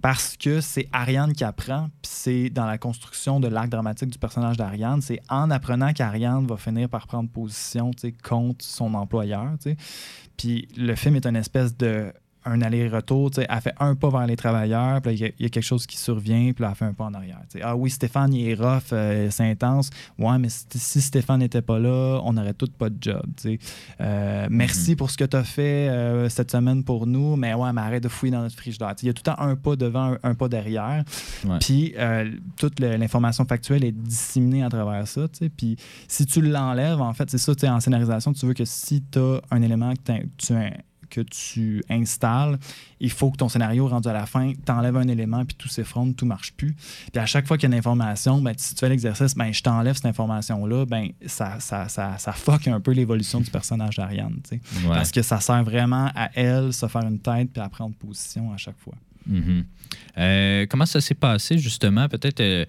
[0.02, 4.18] parce que c'est Ariane qui apprend, puis c'est dans la construction de l'arc dramatique du
[4.18, 7.90] personnage d'Ariane, c'est en apprenant qu'Ariane va finir par prendre position
[8.22, 9.52] contre son employeur.
[10.36, 12.12] Puis le film est une espèce de
[12.44, 15.30] un aller-retour, tu sais, elle fait un pas vers les travailleurs, puis il y a-
[15.38, 17.40] il y, a quelque chose qui survient, puis là, elle fait un pas en arrière.
[17.50, 17.64] tu sais.
[17.64, 19.90] Ah oui, Stéphane, il est rough, euh, c'est intense.
[20.18, 23.22] Ouais, mais si, Stéphane n'était pas là, on n'aurait tous pas de job.
[23.36, 23.58] tu sais.
[24.00, 27.72] Euh, merci pour ce que tu as fait euh, cette semaine pour nous, mais ouais,
[27.72, 28.94] mais arrête de fouiller dans notre frigidaire.
[28.96, 31.04] Tu sais, Il y a tout le temps un pas devant, un, un pas derrière.
[31.60, 35.28] Puis euh, toute l'information factuelle est disséminée à travers ça.
[35.28, 35.48] tu sais.
[35.48, 35.76] Puis
[36.08, 39.02] si tu l'enlèves, en fait, c'est ça, tu sais, en scénarisation, tu veux que si
[39.10, 40.52] tu as un élément que, tu,
[41.12, 42.58] que tu installes,
[42.98, 46.16] il faut que ton scénario rendu à la fin, t'enlèves un élément, puis tout s'effondre,
[46.16, 46.74] tout marche plus.
[47.12, 49.52] Puis à chaque fois qu'il y a une information, ben, si tu fais l'exercice, ben,
[49.52, 53.96] je t'enlève cette information-là, ben, ça, ça, ça, ça fuck un peu l'évolution du personnage
[53.96, 54.40] d'Ariane.
[54.50, 54.60] Ouais.
[54.88, 58.52] Parce que ça sert vraiment à elle se faire une tête puis à prendre position
[58.52, 58.94] à chaque fois.
[59.26, 59.64] Mhm.
[60.18, 62.08] Euh, comment ça s'est passé, justement?
[62.08, 62.64] Peut-être, euh,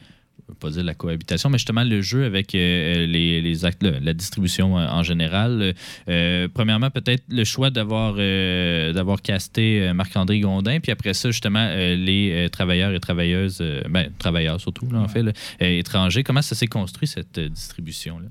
[0.59, 4.13] pas dire la cohabitation, mais justement le jeu avec euh, les, les actes, la, la
[4.13, 5.73] distribution euh, en général.
[6.07, 8.15] Euh, premièrement, peut-être le choix d'avoir
[8.93, 14.89] d'avoir casté Marc-André Gondin, puis après ça, justement, les travailleurs et travailleuses, ben, travailleurs surtout,
[14.91, 16.23] là, en fait, là, étrangers.
[16.23, 18.27] Comment ça s'est construit, cette distribution-là?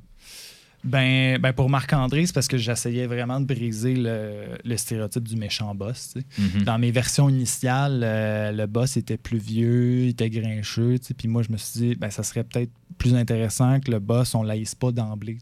[0.85, 5.37] Ben, ben pour Marc-André, c'est parce que j'essayais vraiment de briser le, le stéréotype du
[5.37, 6.15] méchant boss.
[6.39, 6.65] Mhm.
[6.65, 10.97] Dans mes versions initiales, euh, le boss était plus vieux, il était grincheux.
[11.17, 14.35] Puis moi, je me suis dit, ben, ça serait peut-être plus intéressant que le boss,
[14.35, 15.39] on ne l'aïsse pas d'emblée.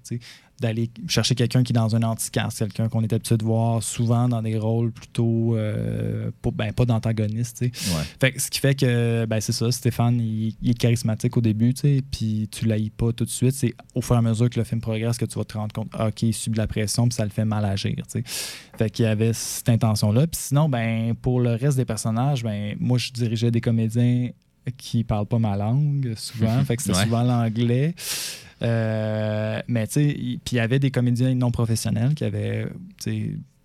[0.61, 4.29] D'aller chercher quelqu'un qui est dans un anticaste, quelqu'un qu'on est habitué de voir souvent
[4.29, 5.57] dans des rôles plutôt.
[5.57, 7.62] euh, ben, pas d'antagoniste.
[7.62, 7.70] Ouais.
[8.20, 11.40] Fait que ce qui fait que, ben, c'est ça, Stéphane, il, il est charismatique au
[11.40, 11.73] début,
[12.11, 13.55] puis tu l'haïs pas tout de suite.
[13.55, 15.73] C'est au fur et à mesure que le film progresse que tu vas te rendre
[15.73, 18.03] compte, ah, OK, il subit de la pression, puis ça le fait mal agir, tu
[18.09, 18.23] sais.
[18.77, 20.27] Fait qu'il y avait cette intention-là.
[20.27, 24.29] Puis sinon, ben, pour le reste des personnages, ben, moi, je dirigeais des comédiens
[24.77, 26.62] qui parlent pas ma langue, souvent.
[26.64, 27.05] fait que c'est Ouais.
[27.05, 27.94] souvent l'anglais.
[28.62, 32.66] Euh, mais tu sais, il- puis il y avait des comédiens non professionnels qui avaient,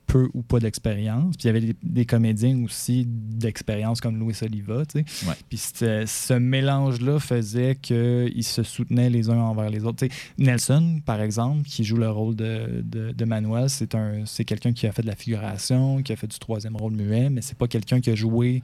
[0.07, 1.35] peu ou pas d'expérience.
[1.35, 5.27] Puis il y avait des, des comédiens aussi d'expérience comme Louis Oliva, tu sais.
[5.27, 5.33] Ouais.
[5.49, 10.07] Puis ce, mélange-là faisait qu'ils se soutenaient les uns envers les autres.
[10.37, 14.73] Nelson, par exemple, qui joue le rôle de, de, de Manuel, c'est un c'est quelqu'un
[14.73, 17.57] qui a fait de la figuration, qui a fait du troisième rôle muet, mais c'est
[17.57, 18.61] pas quelqu'un qui a joué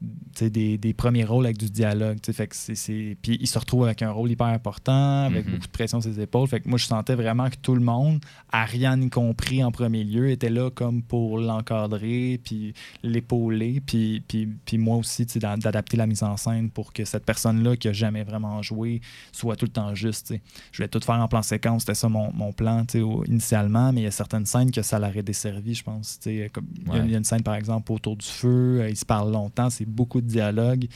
[0.00, 2.18] des, des premiers rôles avec du dialogue.
[2.24, 5.52] Fait que c'est- Puis il se retrouve avec un rôle hyper important, avec Mhm.
[5.54, 6.46] beaucoup de pression sur ses épaules.
[6.48, 8.20] Fait que moi, je sentais vraiment que tout le monde,
[8.52, 14.22] à rien y compris en premier lieu, était là comme pour l'encadrer, puis l'épauler, puis,
[14.26, 17.92] puis, puis moi aussi, d'adapter la mise en scène pour que cette personne-là qui a
[17.92, 19.00] jamais vraiment joué
[19.32, 20.32] soit tout le temps juste.
[20.72, 24.02] Je voulais tout faire en plan séquence, c'était ça mon, mon plan au- initialement, mais
[24.02, 26.20] il y a certaines scènes que ça l'aurait desservi, je pense.
[26.52, 27.00] comme- Il y Ouais.
[27.06, 29.70] il y a une scène, par exemple, autour du feu, euh, ils se parlent longtemps,
[29.70, 30.86] c'est beaucoup de dialogue.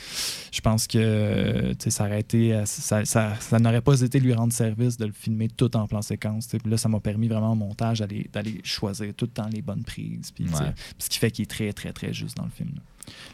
[0.52, 4.32] Je pense que euh, ça aurait été, euh, ça, ça- ça n'aurait pas été lui
[4.34, 6.46] rendre service de le filmer tout en plan séquence.
[6.46, 8.00] Puis là, ça m'a permis vraiment au montage
[8.32, 10.30] d'aller choisir tout le temps les bonnes prises.
[10.32, 10.72] Puis, Ouais.
[10.98, 12.70] ce qui fait qu'il est très, très, très juste dans le film.
[12.74, 12.82] là.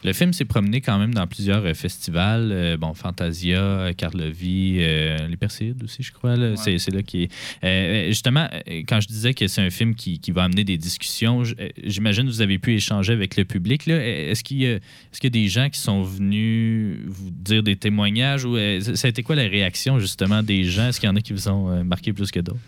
[0.05, 2.51] Le film s'est promené quand même dans plusieurs euh, festivals.
[2.53, 6.35] Euh, bon, Fantasia, Carlovie, euh, Les Perséides aussi, je crois.
[6.35, 6.55] Ouais.
[6.57, 7.29] C'est, là qui
[7.63, 8.09] est.
[8.09, 8.49] Justement,
[8.87, 11.43] quand je disais que c'est un film qui, qui va amener des discussions,
[11.83, 13.89] j'imagine que vous avez pu échanger avec le public.
[13.89, 18.45] Est-ce, qu'il y a, est-ce qu'il des gens qui sont venus vous dire des témoignages
[18.45, 20.89] ou ça a été quoi la réaction justement des gens?
[20.89, 22.59] Est-ce qu'il y en a qui vous ont marqué plus que d'autres?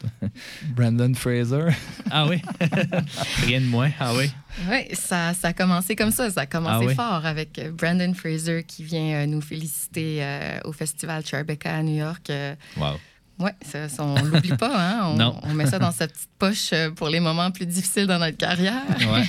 [0.76, 1.68] Brandon Fraser.
[2.10, 2.36] Ah oui?
[3.46, 3.90] Rien de moins.
[3.98, 4.26] Ah oui?
[4.68, 6.30] Oui, ça, ça a commencé comme ça.
[6.30, 6.94] Ça a commencé Ah oui?
[6.94, 11.82] fort avec euh, Brandon Fraser qui vient euh, nous féliciter euh, au festival Tribeca à
[11.82, 12.28] New York.
[12.30, 12.98] Euh, Wow.
[13.40, 14.70] Oui, ça, ça, on l'oublie pas.
[14.74, 15.32] Hein?
[15.44, 18.36] On, met ça dans sa petite poche euh, pour les moments plus difficiles dans notre
[18.36, 18.82] carrière.
[19.00, 19.22] Ouais.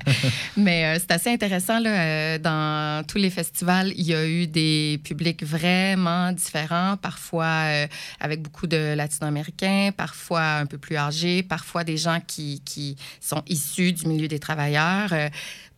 [0.56, 1.78] Mais euh, c'est assez intéressant.
[1.78, 7.44] Là, euh, dans tous les festivals, il y a eu des publics vraiment différents, parfois
[7.44, 7.86] euh,
[8.18, 13.42] avec beaucoup de latino-américains, parfois un peu plus âgés, parfois des gens qui, qui sont
[13.46, 15.12] issus du milieu des travailleurs.
[15.12, 15.28] Euh,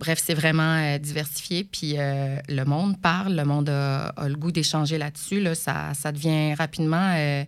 [0.02, 1.64] bref, c'est vraiment euh, diversifié.
[1.64, 5.40] Puis euh, le monde parle, le monde a, a le goût d'échanger là-dessus.
[5.40, 7.12] Là, ça, ça devient rapidement.
[7.16, 7.44] euh,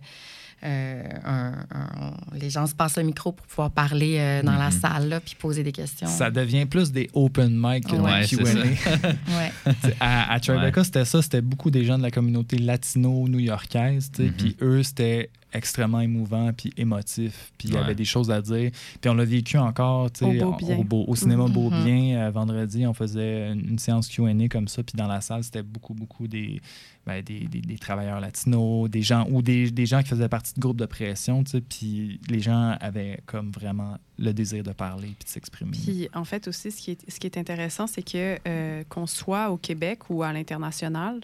[0.63, 4.69] euh, un- un- les gens se passent le micro pour pouvoir parler euh, dans la
[4.71, 4.79] Mhm.
[4.81, 6.07] salle là, puis poser des questions.
[6.07, 8.63] Ça devient plus des open mic que Ouais, des Q&A.
[9.37, 9.51] Ouais.
[9.99, 11.21] À, à Tribeca, c'était ça.
[11.21, 14.11] C'était beaucoup des gens de la communauté latino-new-yorkaise.
[14.17, 14.31] Mhm.
[14.33, 17.51] Puis eux, c'était extrêmement émouvant puis émotif.
[17.57, 18.71] Puis il y avait des choses à dire.
[19.01, 20.77] Puis on l'a vécu encore t'sais, Au Beau Bien.
[20.77, 21.83] au, Beau- au cinéma Beau Mhm.
[21.83, 22.17] Bien.
[22.27, 24.83] euh, vendredi, on faisait une, séance Q&A comme ça.
[24.83, 26.61] Puis dans la salle, c'était beaucoup, beaucoup des,
[27.05, 30.53] ben, des, des- des travailleurs latinos, des gens ou des, des gens qui faisaient partie
[30.55, 31.43] de groupes de pression.
[31.69, 35.71] Puis les gens avaient comme vraiment le désir de parler puis de s'exprimer.
[35.71, 39.07] Puis, en fait, aussi, ce qui est, ce qui est intéressant, c'est que euh, qu'on
[39.07, 41.19] soit au Québec ou à l'international,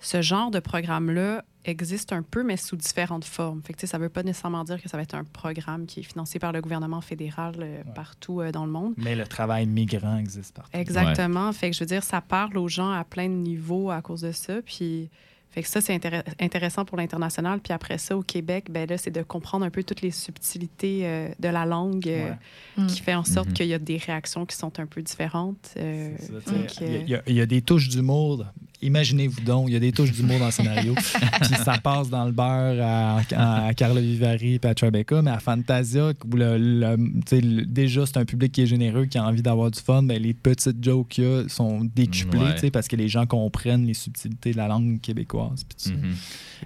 [0.00, 3.60] ce genre de programme-là existe un peu, mais sous différentes formes.
[3.64, 5.24] Fait que, tu sais, ça ne veut pas nécessairement dire que ça va être un
[5.24, 7.92] programme qui est financé par le gouvernement fédéral euh, Ouais.
[7.94, 8.94] partout euh, dans le monde.
[8.98, 10.76] Mais le travail migrant existe partout.
[10.78, 11.52] Exactement.
[11.52, 14.20] Fait que je veux dire, ça parle aux gens à plein de niveaux à cause
[14.20, 14.62] de ça.
[14.62, 15.08] Puis,
[15.50, 17.58] fait que ça, c'est intér- intéressant pour l'international.
[17.60, 21.00] Puis après ça, au Québec, ben là, c'est de comprendre un peu toutes les subtilités
[21.04, 22.84] euh, de la langue euh, Ouais.
[22.84, 22.86] Mm.
[22.86, 23.54] qui fait en sorte Mhm.
[23.54, 25.70] qu'il y a des réactions qui sont un peu différentes.
[25.78, 26.14] euh,
[26.52, 26.66] euh,
[27.02, 28.44] Il y, a- il y a des touches d'humour.
[28.82, 30.94] Imaginez-vous donc, il y a des touches d'humour dans le scénario.
[31.40, 32.76] puis ça passe dans le beurre
[33.32, 37.64] à, Carla Vivari et à Tribeca, mais à Fantasia, où le, le- tu sais, le-
[37.64, 40.34] déjà c'est un public qui est généreux, qui a envie d'avoir du fun, mais les
[40.34, 42.70] petites jokes qu'il y a sont décuplées Ouais.
[42.70, 45.64] parce que les gens comprennent les subtilités de la langue québécoise.
[45.86, 46.14] Mhm.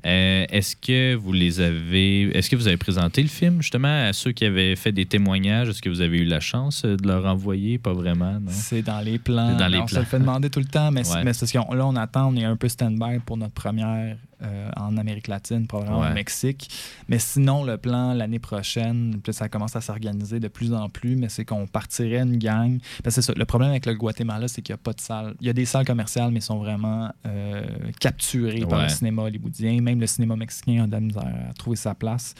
[0.06, 2.36] Euh, est-ce que vous les avez.
[2.36, 5.68] Est-ce que vous avez présenté le film justement à ceux qui avaient fait des témoignages?
[5.68, 7.78] Est-ce que vous avez eu la chance euh, de leur envoyer?
[7.78, 8.50] Pas vraiment, non?
[8.50, 9.50] C'est dans les plans.
[9.52, 11.24] C'est dans les on se le fait demander tout le temps, mais, c'est- Ouais.
[11.24, 14.70] mais parce qu'on- là, on attend, on est un peu stand-by pour notre première euh,
[14.76, 16.10] en Amérique latine, probablement Ouais.
[16.10, 16.70] au Mexique.
[17.08, 21.28] Mais sinon, le plan l'année prochaine, ça commence à s'organiser de plus en plus, mais
[21.28, 22.78] c'est qu'on partirait une gang.
[23.04, 25.34] Parce que ça, le problème avec le Guatemala, c'est qu'il n'y a pas de salle.
[25.42, 27.62] Il y a des salles commerciales, mais ils sont vraiment euh,
[28.00, 29.80] capturées par le cinéma hollywoodien.
[29.82, 32.34] Même le cinéma mexicain a de la misère à trouver sa place.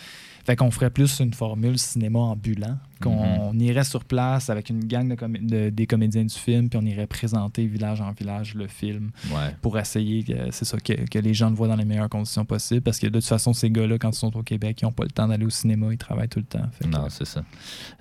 [0.45, 5.09] Fait qu'on ferait plus une formule cinéma ambulant, qu'on irait sur place avec une gang
[5.09, 9.11] de, de- des comédiens du film, puis on irait présenter village en village le film
[9.31, 9.55] Ouais.
[9.63, 12.45] pour essayer que c'est ça que, que les gens le voient dans les meilleures conditions
[12.45, 12.83] possibles.
[12.83, 15.05] Parce que de toute façon, ces gars-là, quand ils sont au Québec, ils n'ont pas
[15.05, 16.69] le temps d'aller au cinéma, ils travaillent tout le temps.
[16.73, 17.43] Fait que- Non, c'est ça.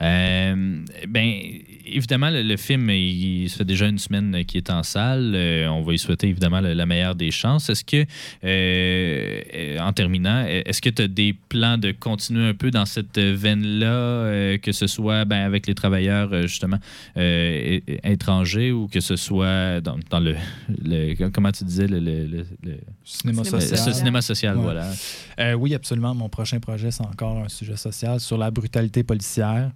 [0.01, 1.41] Euh, ben,
[1.85, 5.33] évidemment, le, le film, il, il- ça fait déjà une semaine qu'il est en salle.
[5.35, 7.69] Euh, on va y souhaiter évidemment la, la meilleure des chances.
[7.69, 8.05] Est-ce que,
[8.43, 12.85] euh, euh, en terminant, est-ce que tu as des plans de continuer un peu dans
[12.85, 16.77] cette veine-là, euh, que ce soit ben, avec les travailleurs, euh, justement,
[17.17, 20.35] euh, étrangers ou que ce soit dans, dans le,
[20.83, 21.99] le- Comment tu disais, le.
[21.99, 23.77] le- le- le- cinéma Cinéma social.
[23.79, 24.63] ce cinéma social, Ouais.
[24.63, 24.91] voilà.
[25.39, 26.13] Euh, oui, absolument.
[26.13, 29.71] Mon prochain projet, c'est encore un sujet social sur la brutalité policière.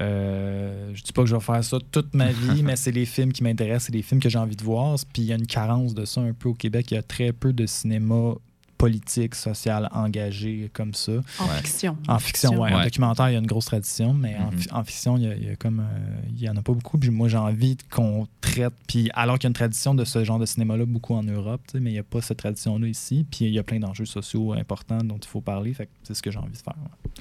[0.00, 3.04] Euh, je dis pas que je vais faire ça toute ma vie, mais c'est les
[3.06, 4.96] films qui m'intéressent, c'est les films que j'ai envie de voir.
[5.12, 6.90] Puis il y a une carence de ça un peu au Québec.
[6.90, 8.34] Il y a très peu de cinéma
[8.78, 11.12] politique, social, engagé comme ça.
[11.40, 11.56] En Ouais.
[11.62, 11.96] fiction.
[12.06, 12.72] En fiction, ouais.
[12.72, 14.58] En documentaire, il y a une grosse tradition, mais en, Mhm.
[14.72, 15.80] en fiction, il y a, il y a comme.
[15.80, 16.96] euh, il y en a pas beaucoup.
[16.96, 18.72] Puis moi, j'ai envie qu'on traite.
[18.86, 21.60] Puis alors qu'il y a une tradition de ce genre de cinéma-là beaucoup en Europe,
[21.66, 23.26] tu sais, mais il n'y a pas cette tradition-là ici.
[23.30, 25.74] Puis il y a plein d'enjeux sociaux importants dont il faut parler.
[25.74, 26.74] Fait que c'est ce que j'ai envie de faire.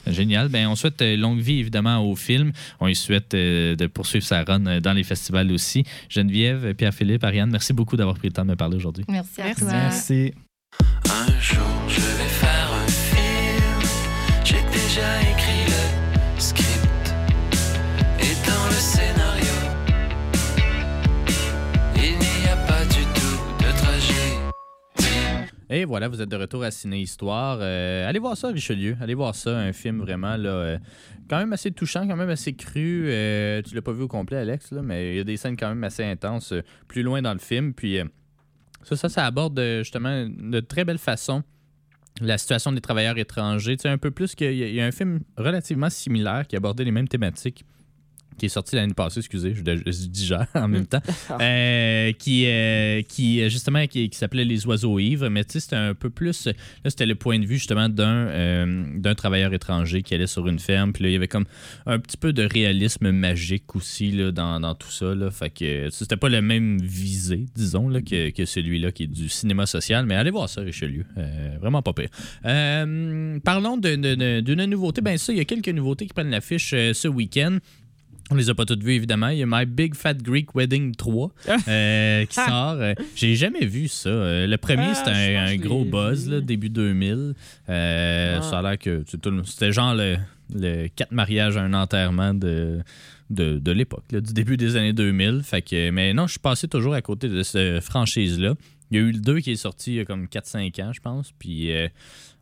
[0.06, 0.13] ouais.
[0.13, 0.50] Génial.
[0.50, 2.52] Ben, on souhaite euh, longue vie, évidemment, au film.
[2.80, 5.84] On lui souhaite euh, de poursuivre sa run dans les festivals aussi.
[6.10, 9.04] Geneviève, Pierre-Philippe, Ariane, merci beaucoup d'avoir pris le temps de me parler aujourd'hui.
[9.10, 9.62] Merci à Merci.
[9.62, 9.72] toi.
[9.72, 10.34] Merci.
[11.09, 13.81] Un jour je vais faire un film.
[14.43, 17.13] J'ai déjà écrit le script.
[18.19, 19.57] Et dans le scénario,
[21.95, 24.37] il n'y a pas du tout de trajet.
[25.69, 27.59] Et voilà, vous êtes de retour à Ciné Histoire.
[27.61, 28.95] Euh, allez voir ça, Richelieu.
[29.01, 30.77] Allez voir ça, un film vraiment là, euh,
[31.29, 33.07] quand même assez touchant, quand même assez cru.
[33.09, 35.57] Euh, tu l'as pas vu au complet, Alex, là, mais il y a des scènes
[35.57, 36.53] quand même assez intenses
[36.87, 37.73] plus loin dans le film.
[37.73, 37.99] Puis
[38.88, 41.43] ça, ça, ça aborde euh, justement de très belle façon
[42.21, 43.78] la situation des travailleurs étrangers.
[43.78, 47.08] Tu un peu plus qu'il y a un film relativement similaire qui abordait les mêmes
[47.08, 47.65] thématiques
[48.38, 51.02] qui est sorti l'année passée, excusez, je, je digère en même temps,
[51.41, 55.60] euh, qui, euh, qui euh, justement qui, qui s'appelait Les oiseaux ivres, mais tu sais,
[55.60, 56.54] c'était un peu plus, là
[56.86, 60.60] c'était le point de vue justement d'un euh, d'un travailleur étranger qui allait sur une
[60.60, 61.45] ferme, puis là il y avait comme
[61.86, 65.89] un petit peu de réalisme magique aussi là, dans, dans tout ça, là, fait que
[65.89, 70.06] c'était pas le même visée, disons, là, que, que celui-là qui est du cinéma social,
[70.06, 71.06] mais allez voir ça, Richelieu,
[71.60, 72.10] vraiment pas pire.
[73.43, 77.58] Parlons d'une nouveauté, ben ça, il y a quelques nouveautés qui prennent l'affiche ce week-end.
[78.29, 79.29] On les a pas toutes vues, évidemment.
[79.29, 81.31] Il y a My Big Fat Greek Wedding 3
[81.69, 82.75] euh, qui sort.
[82.77, 84.09] Euh, J'ai jamais vu ça.
[84.09, 87.33] Euh, le premier, Ah, c'était un, gros buzz, là, début 2000.
[87.69, 88.41] Euh, Ah.
[88.41, 90.17] Ça a l'air que c'est tout le- c'était genre le,
[90.53, 92.79] le quatre mariages à un enterrement de,
[93.29, 95.41] de, de l'époque, du début des années 2000.
[95.43, 98.55] Fait que, mais non, je suis passé toujours à côté de cette franchise-là.
[98.91, 100.91] Il y a eu le 2 qui est sorti il y a comme 4-5 ans,
[100.93, 101.31] je pense.
[101.39, 101.87] Puis euh,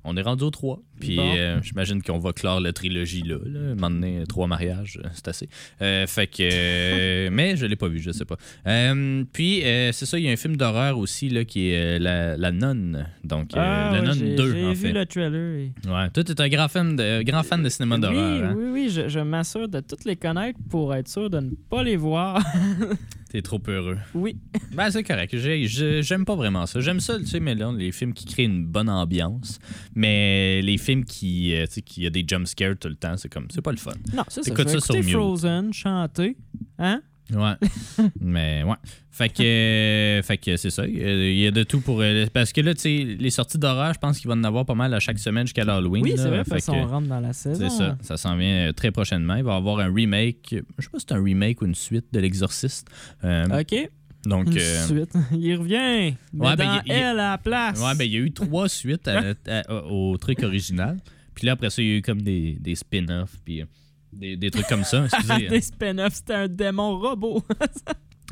[0.05, 0.81] on est rendu au 3.
[0.99, 1.33] Puis Bon.
[1.35, 3.35] euh, j'imagine qu'on va clore la trilogie là.
[3.45, 3.75] là.
[3.75, 5.49] Donné, trois mariages, euh, c'est assez.
[5.81, 6.37] Euh, fait que.
[6.41, 8.37] euh, mais je l'ai pas vu, je sais pas.
[9.33, 12.37] Puis euh, c'est ça, il y a un film d'horreur aussi là, qui est la,
[12.37, 13.07] la Nonne.
[13.23, 14.93] Donc, euh, Ah, La ouais, Nonne j'ai- 2, J'ai en vu fait.
[14.93, 15.59] le trailer.
[15.59, 18.43] et- Ouais, toi, t'es un grand fan de, grand fan de cinéma Oui, d'horreur.
[18.51, 18.55] hein?
[18.57, 21.83] oui, oui, je, je m'assure de toutes les connaître pour être sûr de ne pas
[21.83, 22.41] les voir.
[23.31, 23.97] T'es trop heureux.
[24.13, 24.37] oui.
[24.73, 25.35] Ben, c'est correct.
[25.35, 25.65] J'ai-
[26.03, 26.79] J'aime pas vraiment ça.
[26.79, 29.59] J'aime ça, tu sais, mais là, les films qui créent une bonne ambiance.
[29.95, 33.15] Mais les films qui, euh, tu sais, qui a des jump scares tout le temps,
[33.17, 33.91] c'est comme, c'est pas le fun.
[34.13, 34.53] Non, c'est ça.
[34.53, 35.03] Vais ça sur.
[35.03, 36.35] Frozen, chanter.
[36.77, 37.01] Hein?
[37.33, 37.53] Ouais.
[38.21, 38.75] mais ouais.
[39.09, 40.85] Fait que, euh, fait que c'est ça.
[40.85, 42.01] Il y a- y de tout pour.
[42.01, 44.65] euh, parce que là, tu sais, les sorties d'horreur, je pense qu'il va en avoir
[44.65, 46.03] pas mal à chaque semaine jusqu'à l'Halloween.
[46.03, 47.67] Oui, c'est vrai, Fait parce qu'on rentre dans la saison.
[47.69, 47.97] C'est ça.
[48.01, 49.35] Ça s'en vient très prochainement.
[49.35, 50.49] Il va y avoir un remake.
[50.77, 52.89] Je sais pas si c'est un remake ou une suite de L'Exorciste.
[53.23, 53.89] Euh, OK.
[54.27, 54.47] Donc.
[54.47, 55.13] Une euh, suite.
[55.31, 56.15] Il revient.
[56.33, 57.79] Mais Ouais, ben, dans il- il- elle à la place.
[57.81, 60.97] Ouais, ben il y a eu trois suites à- à- au truc original.
[61.33, 63.65] Puis là, après ça, il y a eu comme des, des spin-offs, puis euh,
[64.13, 65.05] des, des trucs comme ça.
[65.05, 65.47] Excusez.
[65.49, 67.43] Des spin-offs, c'était un démon robot.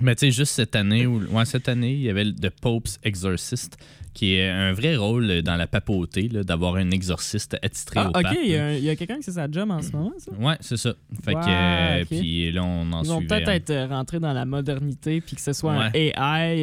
[0.01, 2.99] Mais tu sais, juste cette année, ou ouais, cette année, il y avait The Pope's
[3.03, 3.77] Exorcist,
[4.13, 8.37] qui est un vrai rôle dans la papauté, d'avoir un exorciste attitré Ah, au OK,
[8.43, 10.13] il y a, un- il y a quelqu'un qui c'est sa job en ce moment,
[10.17, 10.31] ça?
[10.33, 10.93] Ouais, c'est ça.
[11.23, 15.35] Fait que, puis là, on en Ils vont peut-être être rentrés dans la modernité puis
[15.35, 15.91] que ce soit un.
[15.93, 16.13] AI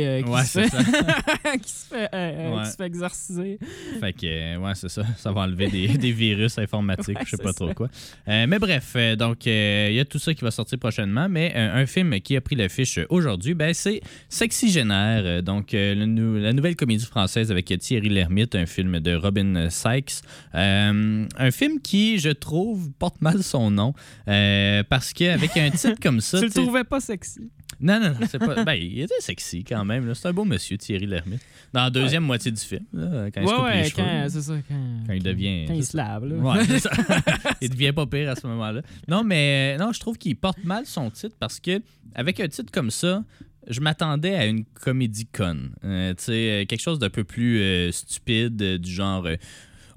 [0.07, 0.79] euh, qui, Ouais, se fait, ça.
[1.63, 2.63] qui, se fait, euh, Ouais.
[2.65, 3.59] qui se fait exorciser.
[4.01, 5.03] Fait que, euh, ouais, c'est ça.
[5.17, 7.89] Ça va enlever des, des virus informatiques, je sais pas trop quoi.
[8.29, 11.29] Euh, mais bref, euh, donc, il y a tout ça qui va sortir prochainement.
[11.29, 16.77] Mais un film qui a pris l'affiche aujourd'hui, ben, c'est Sexygénaire, donc le la nouvelle
[16.77, 20.23] comédie française avec Thierry Lhermitte, un film de Robin Sykes.
[20.55, 23.95] Euh, un film qui, je trouve, porte mal son nom
[24.29, 26.39] euh, parce qu'avec un titre comme ça.
[26.41, 27.51] tu le trouvais pas sexy.
[27.81, 28.63] Non, non, non, c'est pas.
[28.65, 30.13] Ben, il était sexy quand même.
[30.15, 31.41] C'est un beau monsieur, Thierry Lhermitte.
[31.73, 34.27] Dans la deuxième moitié du film, là, quand il se ouais, coupe les ouais, quand,
[34.29, 34.55] c'est ça.
[34.69, 36.35] Quand, Quand il devient- Quand il se lave, là.
[36.37, 36.91] Ouais, c'est ça.
[37.61, 38.83] il devient pas pire à ce moment-là.
[39.09, 41.81] Non, mais non, je trouve qu'il porte mal son titre parce que
[42.15, 43.23] avec un titre comme ça,
[43.71, 45.73] je m'attendais à une comédie conne.
[45.85, 49.27] Euh, euh, quelque chose d'un peu plus euh, stupide, euh, du genre.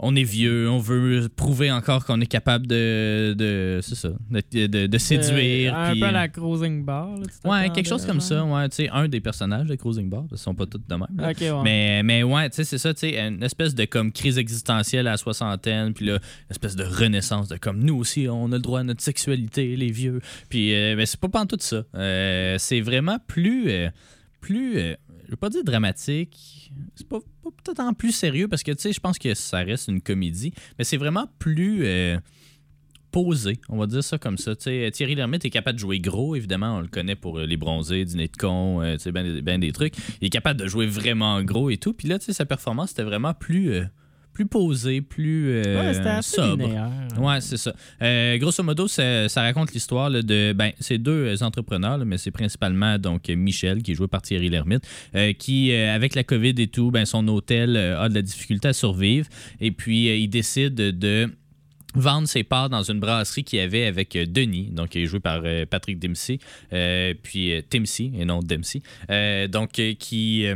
[0.03, 4.67] On est vieux, on veut prouver encore qu'on est capable de, de c'est ça, de,
[4.67, 5.75] de- de séduire.
[5.75, 7.17] Un peu euh, la cruising bar.
[7.17, 8.43] Là, Ouais, quelque chose comme ça?
[8.43, 11.07] Ouais, tu sais, un des personnages de Cruising Bar, qu'ils sont pas tous de même.
[11.17, 11.61] ouais.
[11.63, 15.07] Mais, mais ouais, tu sais, c'est ça, tu sais, une espèce de comme crise existentielle
[15.07, 18.55] à la soixantaine, puis là, une espèce de renaissance de comme nous aussi, on a
[18.55, 20.19] le droit à notre sexualité, les vieux.
[20.49, 21.83] Puis, euh, mais c'est pas tout ça.
[21.95, 23.89] Euh, c'est vraiment plus, euh,
[24.41, 24.77] plus,
[25.25, 28.81] je veux pas dire dramatique, c'est pas, pas peut-être en plus sérieux, parce que, tu
[28.81, 31.85] sais, je pense que ça reste une comédie, mais c'est vraiment plus.
[31.85, 32.17] euh,
[33.11, 34.55] posé, on va dire ça comme ça.
[34.55, 38.05] Thierry Lhermitte est capable de jouer gros, évidemment, on le connaît pour euh, les bronzés,
[38.05, 39.93] dîner de con, euh, tu sais, ben, des- ben des trucs.
[40.19, 41.93] Il est capable de jouer vraiment gros et tout.
[41.93, 43.83] Puis là, tu sais, sa performance, c'était vraiment plus, euh,
[44.33, 46.69] plus posé, plus euh, Ouais, sobre.
[47.19, 47.73] Ouais, c'est ça.
[48.01, 50.53] Euh, grosso modo, ça, ça raconte l'histoire de.
[50.53, 54.21] Ben, c'est deux euh, entrepreneurs, là, mais c'est principalement donc Michel, qui est joué par
[54.21, 58.21] Thierry Lhermitte, euh, qui, avec la COVID et tout, ben, son hôtel a de la
[58.21, 59.27] difficulté à survivre.
[59.61, 61.29] Et puis, il décide de
[61.95, 65.19] vendre ses parts dans une brasserie qu'il y avait avec Denis, donc qui est joué
[65.19, 66.39] par Patrick Dempsey,
[67.21, 68.81] puis Timsey et non Dempsey,
[69.49, 70.47] donc qui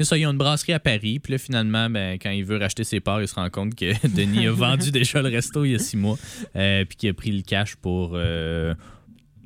[0.00, 2.44] euh, c'est ça, ils ont une brasserie à Paris, puis là, finalement, ben, quand il
[2.44, 5.64] veut racheter ses parts, il se rend compte que Denis a vendu déjà le resto
[5.64, 6.18] il y a six mois,
[6.56, 8.12] euh, puis qu'il a pris le cash pour.
[8.14, 8.74] euh,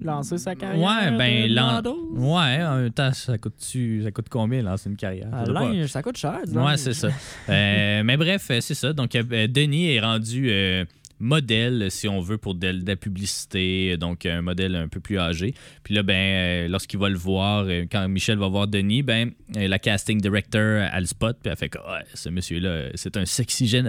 [0.03, 0.85] Lancer sa carrière.
[0.85, 1.81] ouais, ben, de lan-.
[2.17, 5.29] Ouais, en même temps, ça coûte, ça coûte combien lancer une carrière?
[5.33, 6.41] Ah, Ça pas- coûte cher.
[6.53, 7.09] Ouais, c'est ça.
[7.49, 8.93] Euh, mais bref, euh, c'est ça.
[8.93, 10.85] Donc, euh, Denis est rendu euh,
[11.19, 15.19] modèle, si on veut, pour de, de la publicité, donc un modèle un peu plus
[15.19, 15.55] âgé.
[15.83, 19.31] Puis là, ben, euh, lorsqu'il va le voir, euh, quand Michel va voir Denis, ben,
[19.57, 20.61] euh, la casting director,
[20.93, 21.79] elle le spot, puis elle fait que
[22.15, 23.87] ce monsieur-là, c'est un sexygène.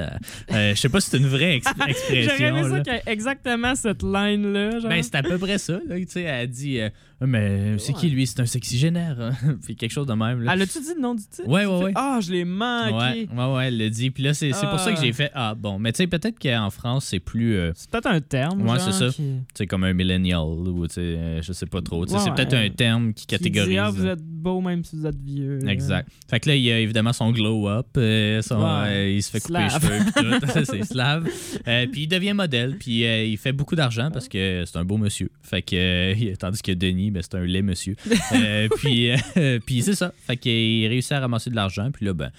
[0.52, 2.32] Euh, je sais pas si c'est une vraie ex- expression.
[2.38, 4.80] J'aurais aimé ça exactement cette line-là.
[4.88, 5.80] Ben, c'est à peu près ça.
[5.88, 6.90] Là, tu sais, elle a dit euh,
[7.22, 8.28] Mais c'est qui lui?
[8.28, 9.18] C'est un sexygénaire.
[9.20, 9.32] hein?
[9.66, 10.42] Puis quelque chose de même.
[10.44, 10.54] Là.
[10.54, 11.48] Elle a-tu dit le nom du titre?
[11.48, 11.92] Ouais, ouais, ouais.
[11.96, 12.94] Ah, je l'ai manqué.
[12.94, 14.12] Ouais, ouais, ouais, elle l'a dit.
[14.12, 15.04] Puis là, c'est c'est pour ça que Ah.
[15.04, 15.80] j'ai fait Ah, bon.
[15.80, 17.56] Mais tu sais, peut-être qu'en France, c'est plus.
[17.56, 18.68] euh, C'est peut-être un terme.
[18.68, 19.08] Ouais, c'est ça.
[19.10, 22.06] Qui, tu sais, comme un millennial ou tu sais, euh, je sais pas trop.
[22.06, 23.70] Ouais, c'est peut-être un terme qui qui catégorise.
[23.70, 25.60] dit, ah, vous êtes beau même si vous êtes vieux.
[25.68, 26.10] Exact.
[26.30, 27.88] Fait que là, il y a évidemment son glow-up.
[27.98, 29.90] euh, euh, il se fait couper Slave.
[29.92, 30.66] les cheveux.
[30.66, 31.28] C'est slave.
[31.68, 32.76] Euh, puis il devient modèle.
[32.78, 35.30] Puis euh, il fait beaucoup d'argent parce que c'est un beau monsieur.
[35.42, 37.96] Fait que, euh, tandis que Denis, ben, c'est un laid monsieur.
[38.34, 40.14] Euh, puis euh, puis c'est ça.
[40.26, 41.90] Fait qu'il réussit à ramasser de l'argent.
[41.92, 42.32] Puis là, ben,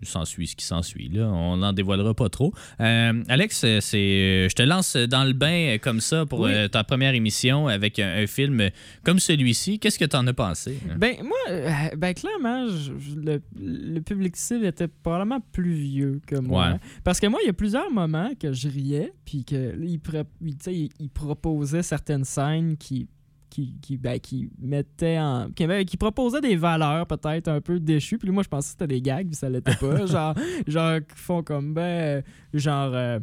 [0.00, 1.08] il s'ensuit ce qui s'ensuit.
[1.08, 1.28] Là.
[1.28, 2.52] On n'en dévoilera pas trop.
[2.80, 6.52] Euh, Alex, c'est, je te lance dans le bain comme ça pour Oui.
[6.70, 8.68] ta première émission avec un, un film
[9.02, 9.78] comme celui-ci.
[9.78, 10.78] Qu'est-ce que tu en as pensé?
[10.90, 10.94] hein?
[10.98, 11.56] Ben, moi,
[11.96, 16.72] ben, clairement, je- le, le public cible était probablement plus vieux que moi.
[16.72, 16.76] Ouais.
[17.02, 20.18] Parce que moi, il y a plusieurs moments que je riais, puis que il, pro-
[20.42, 23.08] il, tu sais, il- il proposait certaines scènes qui.
[23.54, 25.50] Qui, qui, ben, qui mettaient en.
[25.54, 28.16] Qui, avait- qui proposaient des valeurs peut-être un peu déchues.
[28.16, 30.06] Puis moi, je pensais que c'était des gags, puis ça l'était pas.
[30.06, 30.34] genre,
[30.66, 31.74] genre, qui font comme.
[31.74, 32.22] Ben,
[32.54, 32.92] genre.
[32.94, 33.18] euh,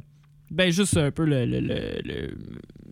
[0.52, 1.46] ben, juste un peu le.
[1.48, 2.38] le- le- le-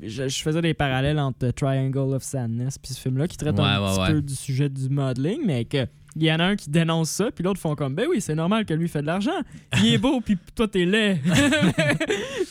[0.02, 3.82] je, je faisais des parallèles entre Triangle of Sadness puis ce film-là qui traite un
[3.84, 4.08] ouais, petit ouais.
[4.14, 5.86] peu du sujet du modeling, mais que.
[6.16, 8.34] Il y en a un qui dénonce ça, puis l'autre font comme ben oui, c'est
[8.34, 9.40] normal que lui fait de l'argent.
[9.84, 11.20] Il est beau, puis toi t'es laid.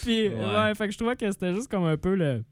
[0.02, 0.34] puis ouais.
[0.36, 0.74] Ouais.
[0.76, 2.44] fait que je trouvais que c'était juste comme un peu le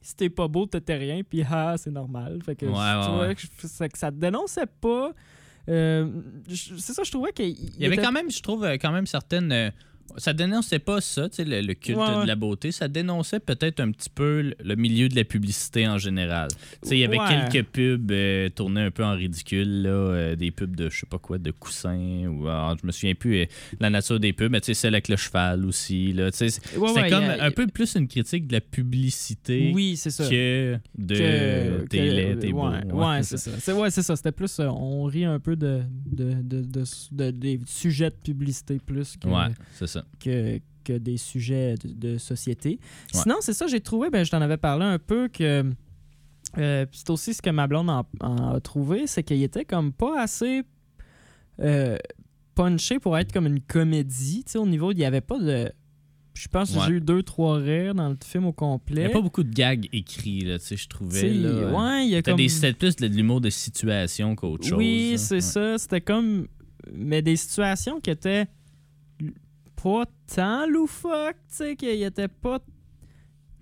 [0.00, 2.40] si t'es pas beau, t'étais rien, puis ah, c'est normal.
[2.44, 3.88] Fait que Ouais, je ouais, ouais.
[3.88, 5.12] que, ça te dénonçait pas.
[5.68, 6.08] Euh,
[6.48, 9.06] c'est ça, je trouvais qu'il Il y avait quand même, je trouve, euh, quand même
[9.06, 9.72] certaines.
[10.16, 12.72] Ça dénonçait pas ça, tu sais, le, le culte Ouais, de la beauté.
[12.72, 16.48] Ça dénonçait peut-être un petit peu le, milieu de la publicité en général.
[16.82, 17.46] Tu sais, il y avait Ouais.
[17.50, 21.06] quelques pubs euh, tournées un peu en ridicule, là, euh, des pubs de, je sais
[21.06, 23.46] pas quoi, de coussins, ou ah, je me souviens plus euh,
[23.80, 27.24] la nature des pubs, mais tu sais, celle avec le cheval aussi, c'était ouais, comme
[27.24, 30.28] a- un peu plus une critique de la publicité Oui, c'est ça.
[30.28, 32.68] que de que- t'es que- laid, t'es beau.
[32.68, 33.50] ouais, c'est ça.
[33.58, 34.00] C'est.
[34.20, 38.14] C'était plus, euh, on rit un peu de, de, de, de- de- des sujets de
[38.14, 39.99] publicité plus que, Ouais, c'est ça.
[40.18, 42.78] Que, que des sujets de, de société.
[43.14, 43.20] Ouais.
[43.22, 45.64] Sinon, c'est ça, j'ai trouvé, ben, je t'en avais parlé un peu que.
[46.58, 49.92] euh, c'est aussi ce que ma blonde en, en a trouvé, c'est qu'il était comme
[49.92, 50.62] pas assez
[51.60, 51.96] euh,
[52.54, 54.42] punché pour être comme une comédie.
[54.44, 55.70] Tu sais, au niveau, il n'y avait pas de
[56.34, 59.02] Je pense que j'ai eu deux, trois rires dans le film au Il complet.
[59.02, 61.20] n'y a pas beaucoup de gags écrits, là, tu sais, je trouvais.
[61.20, 61.72] Tu sais, là.
[61.72, 62.38] ouais, il y a T'as comme...
[62.38, 64.78] des- C'était plus de l'humour de situation qu'autre chose.
[64.78, 65.76] Oui, c'est ça.
[65.78, 66.46] C'était comme.
[66.92, 68.46] Mais des situations qui étaient
[69.82, 70.04] pas
[70.34, 72.60] tant loufoques, tu sais, qui étaient pas.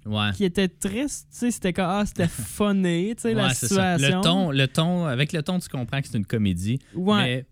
[0.06, 0.30] Ouais.
[0.34, 1.50] qui tu sais.
[1.50, 1.84] C'était comme.
[1.86, 4.18] Ah, c'était funny, tu sais, la Ouais, situation.
[4.18, 7.22] Le ton, le ton, avec le ton, tu comprends que c'est une comédie, Ouais.
[7.22, 7.46] mais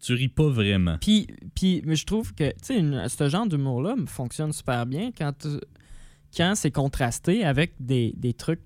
[0.00, 0.96] tu ris pas vraiment.
[1.00, 4.86] Puis, puis mais je trouve que tu sais, une- ce genre d'humour-là me fonctionne super
[4.86, 5.60] bien quand, tu-
[6.36, 8.60] quand c'est contrasté avec des, des trucs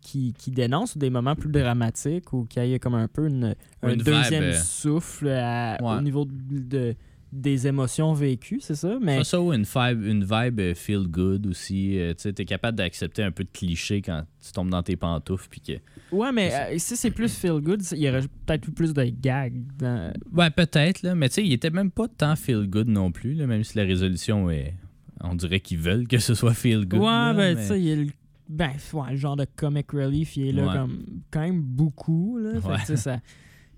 [0.00, 3.54] qui, qui dénoncent des moments plus dramatiques ou qu'il y ait comme un peu une,
[3.82, 6.94] un deuxième vibe, euh, souffle à- au niveau de, de-
[7.30, 8.98] des émotions vécues, c'est ça?
[9.02, 11.98] Mais Ça, ça, ou une vibe, une vibe euh, feel good aussi.
[11.98, 14.96] euh, tu sais, t'es capable d'accepter un peu de cliché quand tu tombes dans tes
[14.96, 15.48] pantoufles.
[15.50, 15.72] Puis que...
[16.16, 19.04] ouais, mais euh, si c'est plus feel good, il y aurait peut-être eu plus de
[19.04, 19.62] gags.
[19.78, 21.14] dans- Ouais, peut-être, là.
[21.14, 23.76] Mais tu sais, il était même pas tant feel good non plus, là, même si
[23.76, 24.74] la résolution est.
[25.20, 27.00] On dirait qu'ils veulent que ce soit feel good.
[27.00, 28.06] ouais, là, ben, mais- tu sais, il y a le,
[28.48, 30.72] ben, ouais, le genre de comic relief, il est là Ouais.
[30.74, 32.38] comme, quand même beaucoup.
[32.38, 32.96] Là, Ouais.
[32.96, 33.20] ça,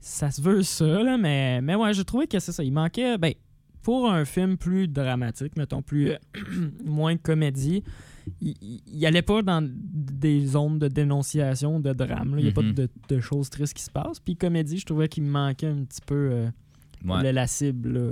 [0.00, 2.62] ça se veut ça, là, mais, mais ouais, j'ai trouvé que c'est ça.
[2.64, 3.32] Il manquait, ben,
[3.82, 6.12] pour un film plus dramatique, mettons, plus
[6.84, 7.82] moins comédie,
[8.40, 12.34] il, il- il allait pas dans des zones de dénonciation, de drame.
[12.34, 12.40] là.
[12.40, 12.74] Il n'y a Mhm.
[12.74, 14.20] pas de, de choses tristes qui se passent.
[14.20, 16.48] Puis comédie, je trouvais qu'il me manquait un petit peu euh,
[17.02, 17.22] Ouais.
[17.22, 17.92] le- la cible.
[17.94, 18.10] là.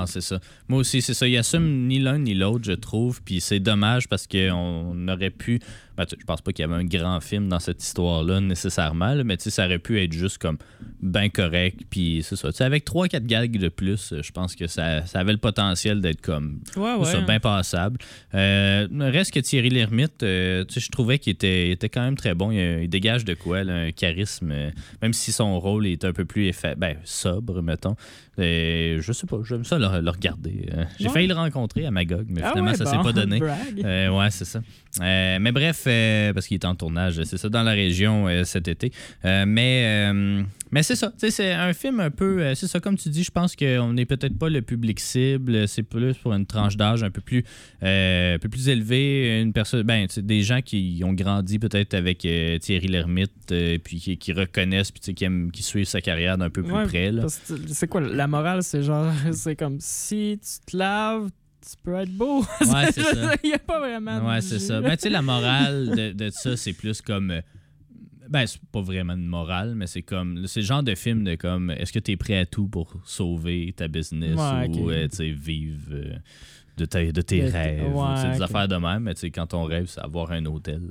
[0.00, 0.38] Non, c'est ça.
[0.68, 1.26] Moi aussi, c'est ça.
[1.26, 3.22] Il assume ni l'un ni l'autre, je trouve.
[3.22, 5.58] Puis c'est dommage parce qu'on aurait pu.
[5.96, 9.24] Ben, je pense pas qu'il y avait un grand film dans cette histoire-là nécessairement, là,
[9.24, 10.58] mais ça aurait pu être juste comme
[11.00, 11.80] ben correct.
[11.90, 12.48] Puis c'est ça.
[12.64, 16.60] Avec 3-4 gags de plus, je pense que ça, ça avait le potentiel d'être comme
[16.76, 17.98] Ouais, ça, bien passable.
[18.34, 22.50] Euh, reste que Thierry Lhermitte, euh, je trouvais qu'il était, était quand même très bon.
[22.50, 24.70] Il, il dégage de quoi, là, un charisme, euh,
[25.02, 27.96] même si son rôle est un peu plus effa- ben, sobre, mettons.
[28.38, 30.68] Euh, je sais pas, j'aime ça le, le regarder.
[30.74, 31.12] Euh, J'ai Ouais.
[31.12, 33.40] failli le rencontrer à Magog, mais Ah finalement, ouais, ça bon, s'est pas donné.
[33.84, 34.60] Euh, ouais, c'est ça.
[35.00, 35.86] Euh, mais bref,
[36.34, 38.90] parce qu'il est en tournage, c'est ça, dans la région cet été.
[39.24, 40.12] Mais
[40.72, 41.12] mais c'est ça.
[41.16, 42.54] C'est un film un peu.
[42.54, 45.68] c'est ça, comme tu dis, je pense qu'on n'est peut-être pas le public cible.
[45.68, 47.44] C'est plus pour une tranche d'âge un peu plus,
[47.82, 49.40] un peu plus élevée.
[49.42, 52.18] Une personne, ben, des gens qui ont grandi peut-être avec
[52.60, 56.62] Thierry Lhermitte, puis qui, qui reconnaissent, puis qui, aiment- qui suivent sa carrière d'un peu
[56.62, 57.12] plus Ouais, près.
[57.68, 58.62] C'est quoi la morale?
[58.62, 62.40] C'est genre, c'est comme si tu te laves, tu peux être beau.
[62.60, 63.32] Ouais, c'est ça.
[63.42, 64.20] Il n'y a pas vraiment.
[64.20, 64.80] de Ouais, c'est ça.
[64.80, 67.30] Ben, tu sais, la morale de, de ça, c'est plus comme.
[67.30, 67.40] euh,
[68.28, 70.46] Ben, c'est pas vraiment une morale, mais c'est comme.
[70.46, 71.70] C'est le genre de film de comme.
[71.70, 74.92] Est-ce que tu es prêt à tout pour sauver ta business Ouais, ou, ok.
[74.92, 76.14] euh, tu sais, vivre euh,
[76.76, 77.94] de, ta- de tes De- rêves?
[77.94, 80.82] ouais, des affaires de même, mais tu sais, quand ton rêve, c'est avoir un hôtel.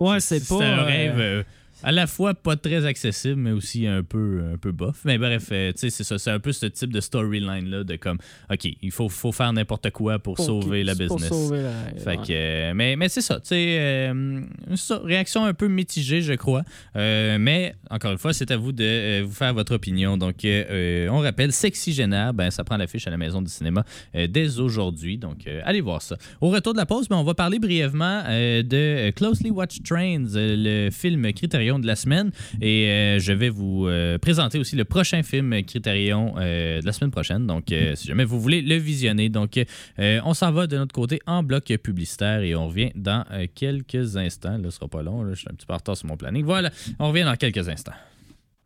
[0.00, 0.64] Ouais, c'est pas.
[0.64, 1.44] un euh, rêve.
[1.84, 5.02] À la fois pas très accessible, mais aussi un peu, un peu bof.
[5.04, 6.18] Mais bref, euh, c'est ça.
[6.18, 8.18] C'est un peu ce type de storyline-là de comme,
[8.50, 11.28] OK, il faut, faut faire n'importe quoi pour, pour sauver la pour business.
[11.28, 11.62] sauver
[11.98, 14.40] Fait que, euh, mais mais c'est ça, euh,
[14.74, 16.62] ça, réaction un peu mitigée, je crois.
[16.96, 20.16] Euh, mais encore une fois, c'est à vous de vous faire votre opinion.
[20.16, 25.18] Donc, on rappelle, Sexygénaire, ben, ça prend l'affiche à la Maison du cinéma dès aujourd'hui.
[25.18, 26.16] Donc, allez voir ça.
[26.40, 30.90] Au retour de la pause, ben, on va parler brièvement de Closely Watched Trains, le
[30.90, 31.24] film
[31.78, 32.30] De la semaine.
[32.60, 36.92] Et euh, je vais vous euh, présenter aussi le prochain film Critérion euh, de la
[36.92, 37.46] semaine prochaine.
[37.46, 39.28] Donc, si jamais vous voulez le visionner.
[39.28, 39.58] Donc,
[39.98, 44.58] on s'en va de notre côté en bloc publicitaire et on revient dans quelques instants.
[44.58, 45.22] Là, ce sera pas long.
[45.22, 46.44] là, je suis un petit peu en retard sur mon planning.
[46.44, 47.92] Voilà, on revient dans quelques instants.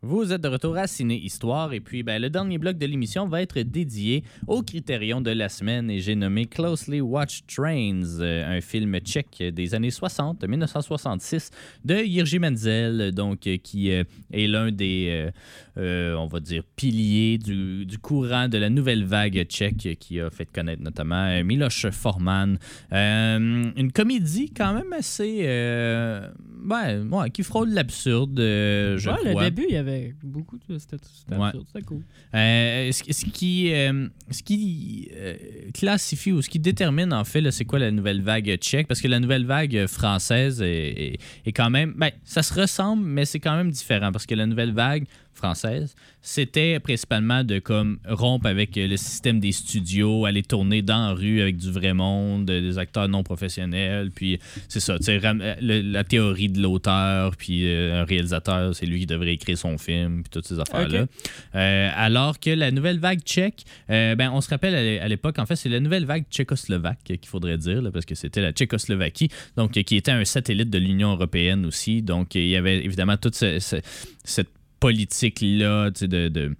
[0.01, 3.27] Vous êtes de retour à Ciné Histoire et puis ben, le dernier bloc de l'émission
[3.27, 8.57] va être dédié au critérium de la semaine et j'ai nommé Closely Watched Trains, euh,
[8.57, 11.51] un film tchèque des années 60, 1966
[11.83, 15.31] de Jiří Menzel, donc euh, qui euh, est l'un des,
[15.79, 20.29] euh, on va dire, piliers du, du courant de la nouvelle vague tchèque qui a
[20.29, 22.57] fait connaître notamment Miloš Forman.
[22.93, 26.27] Euh, une comédie quand même assez, euh,
[26.69, 29.88] ouais, ouais, qui frôle l'absurde, je Ouais, le début, il y avait
[30.23, 30.77] beaucoup de.
[30.77, 31.47] C'était c'était Ouais.
[31.47, 32.03] absurde, c'était cool.
[32.33, 35.35] Euh, ce, ce qui, euh, ce qui euh,
[35.73, 39.07] classifie ou ce qui détermine en fait, c'est quoi la nouvelle vague tchèque, parce que
[39.07, 40.67] la nouvelle vague française est,
[41.13, 44.35] est- est quand même, ben, ça se ressemble, mais c'est quand même différent, parce que
[44.35, 45.05] la nouvelle vague
[45.39, 51.07] française, c'était principalement de comme rompre avec euh, le système des studios, aller tourner dans
[51.07, 55.55] la rue avec du vrai monde, euh, des acteurs non professionnels, puis c'est ça, euh,
[55.61, 59.77] le- la théorie de l'auteur, puis euh, un réalisateur, c'est lui qui devrait écrire son
[59.77, 61.07] film, puis toutes ces affaires-là.
[61.55, 65.07] Euh, alors que la nouvelle vague tchèque, euh, ben, on se rappelle à l'é- à
[65.07, 68.41] l'époque, en fait, c'est la nouvelle vague tchécoslovaque qu'il faudrait dire, là, parce que c'était
[68.41, 72.01] la Tchécoslovaquie, donc qui était un satellite de l'Union européenne aussi.
[72.01, 73.77] Donc, il y avait évidemment toute ce- ce-
[74.23, 74.49] cette
[74.79, 76.55] politique-là, de, de-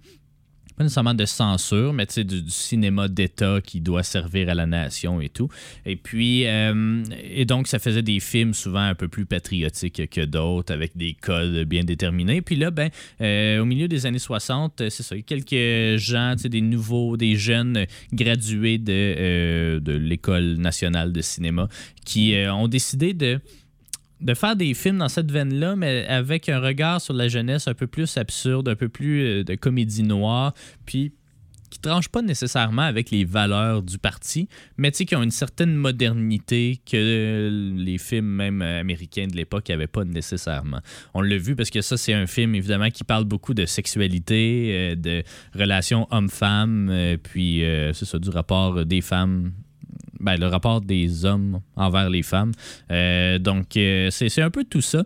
[0.76, 5.20] pas nécessairement de censure, mais du, du cinéma d'État qui doit servir à la nation
[5.20, 5.50] et tout.
[5.84, 10.24] Et puis, euh, et donc, ça faisait des films souvent un peu plus patriotiques que
[10.24, 12.40] d'autres, avec des codes bien déterminés.
[12.40, 12.88] Puis là, ben,
[13.20, 18.78] euh, au milieu des années 60, c'est ça, quelques gens, des nouveaux, des jeunes gradués
[18.78, 21.68] de, euh, l'École nationale de cinéma
[22.06, 23.38] qui euh, ont décidé de
[24.20, 27.74] de faire des films dans cette veine-là, mais avec un regard sur la jeunesse un
[27.74, 30.54] peu plus absurde, un peu plus euh, de comédie noire,
[30.84, 31.12] puis
[31.70, 36.80] qui tranche pas nécessairement avec les valeurs du parti, mais qui ont une certaine modernité
[36.84, 40.80] que les films même américains de l'époque n'avaient pas nécessairement.
[41.14, 44.70] On l'a vu parce que ça, c'est un film évidemment qui parle beaucoup de sexualité,
[44.72, 45.22] euh, de
[45.54, 49.52] relations hommes-femmes, euh, puis euh, c'est ça, du rapport des femmes
[50.20, 52.52] ben, le rapport des hommes envers les femmes.
[52.90, 55.04] Euh, donc, euh, c'est un peu tout ça.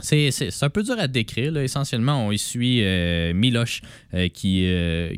[0.00, 0.30] C'est
[0.62, 1.52] un peu dur à décrire.
[1.52, 1.62] là.
[1.62, 3.82] Essentiellement, on suit euh, Miloche,
[4.32, 4.66] qui,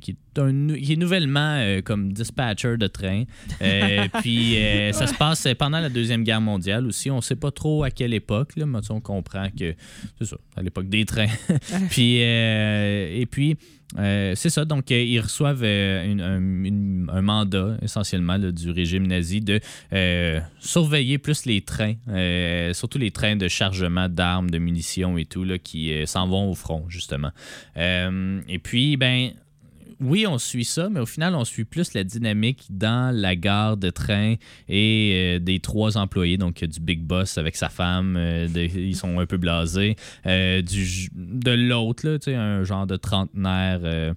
[0.01, 3.25] qui, un qui est nouvellement euh, comme dispatcher de train.
[3.61, 7.11] Euh, puis, euh, ça se passe pendant la Deuxième Guerre mondiale aussi.
[7.11, 9.75] On ne sait pas trop à quelle époque, là, mais on comprend que
[10.19, 11.27] c'est ça, à l'époque des trains.
[11.91, 13.57] puis, euh, et puis,
[13.99, 14.65] euh, c'est ça.
[14.65, 19.41] Donc, euh, ils reçoivent euh, une- un, une- un mandat essentiellement là, du régime nazi
[19.43, 19.61] de
[19.93, 25.27] euh, surveiller plus les trains, euh, surtout les trains de chargement d'armes, de munitions et
[25.27, 27.33] tout, là, qui euh, s'en vont au front, justement.
[27.77, 29.33] Euh, et puis, ben.
[30.03, 33.77] Oui, on suit ça, mais au final, on suit plus la dynamique dans la gare
[33.77, 34.35] de train
[34.69, 38.97] et euh, des trois employés, donc du Big Boss avec sa femme, euh, de- ils
[38.97, 39.97] sont un peu blasés,
[40.27, 44.15] euh, du, de l'autre, là, tu sais, un genre de trentenaire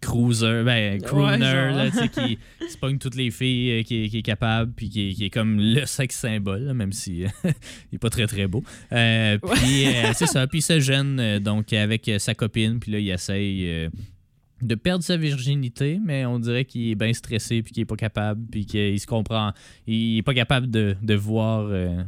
[0.00, 1.76] cruiser, ben, crooner, genre.
[1.76, 4.22] là, tu sais, qui, qui se pogne toutes les filles, euh, qui, est- qui est
[4.22, 7.28] capable, puis qui, est- qui est comme le sexe symbole, là, même si euh,
[7.92, 8.62] il est pas très très beau.
[8.92, 12.98] Euh, puis euh, c'est ça, puis il se gêne donc avec sa copine, puis là
[12.98, 13.88] il essaye
[14.62, 17.96] de perdre sa virginité, mais on dirait qu'il est bien stressé, puis qu'il est pas
[17.96, 19.52] capable, puis qu'il se comprend,
[19.86, 21.66] il est pas capable de, de voir.
[21.70, 22.02] euh,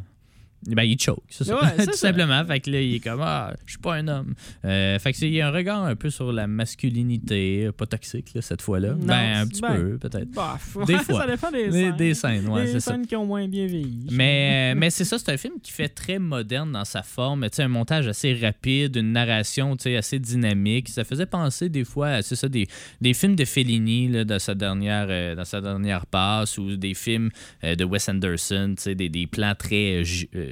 [0.67, 1.61] ben, il choke, c'est ça.
[1.61, 2.09] Ouais, Tout ça.
[2.09, 2.45] simplement.
[2.45, 4.35] Fait que là, il est comme Ah, je suis pas un homme.
[4.65, 8.35] Euh, fait que il y a un regard un peu sur la masculinité, pas toxique
[8.35, 8.95] là, cette fois-là.
[8.95, 10.31] Ben, un petit ben, peu, peut-être.
[10.31, 11.21] Bah, Des fois.
[11.21, 11.97] ça dépend des, Des, scènes.
[11.97, 12.97] des scènes, ouais, des ça.
[13.09, 14.09] qui ont moins bien vieilli.
[14.11, 17.45] Mais, euh, mais c'est ça, c'est un film qui fait très moderne dans sa forme.
[17.49, 20.89] Tu sais, un montage assez rapide, une narration tu sais, assez dynamique.
[20.89, 22.67] Ça faisait penser des fois à c'est ça, des,
[23.01, 26.95] des films de Fellini là, dans, sa dernière, euh, dans sa dernière passe ou des
[26.95, 27.31] films
[27.65, 30.03] euh, de Wes Anderson, tu sais, des, des plans très
[30.35, 30.48] euh,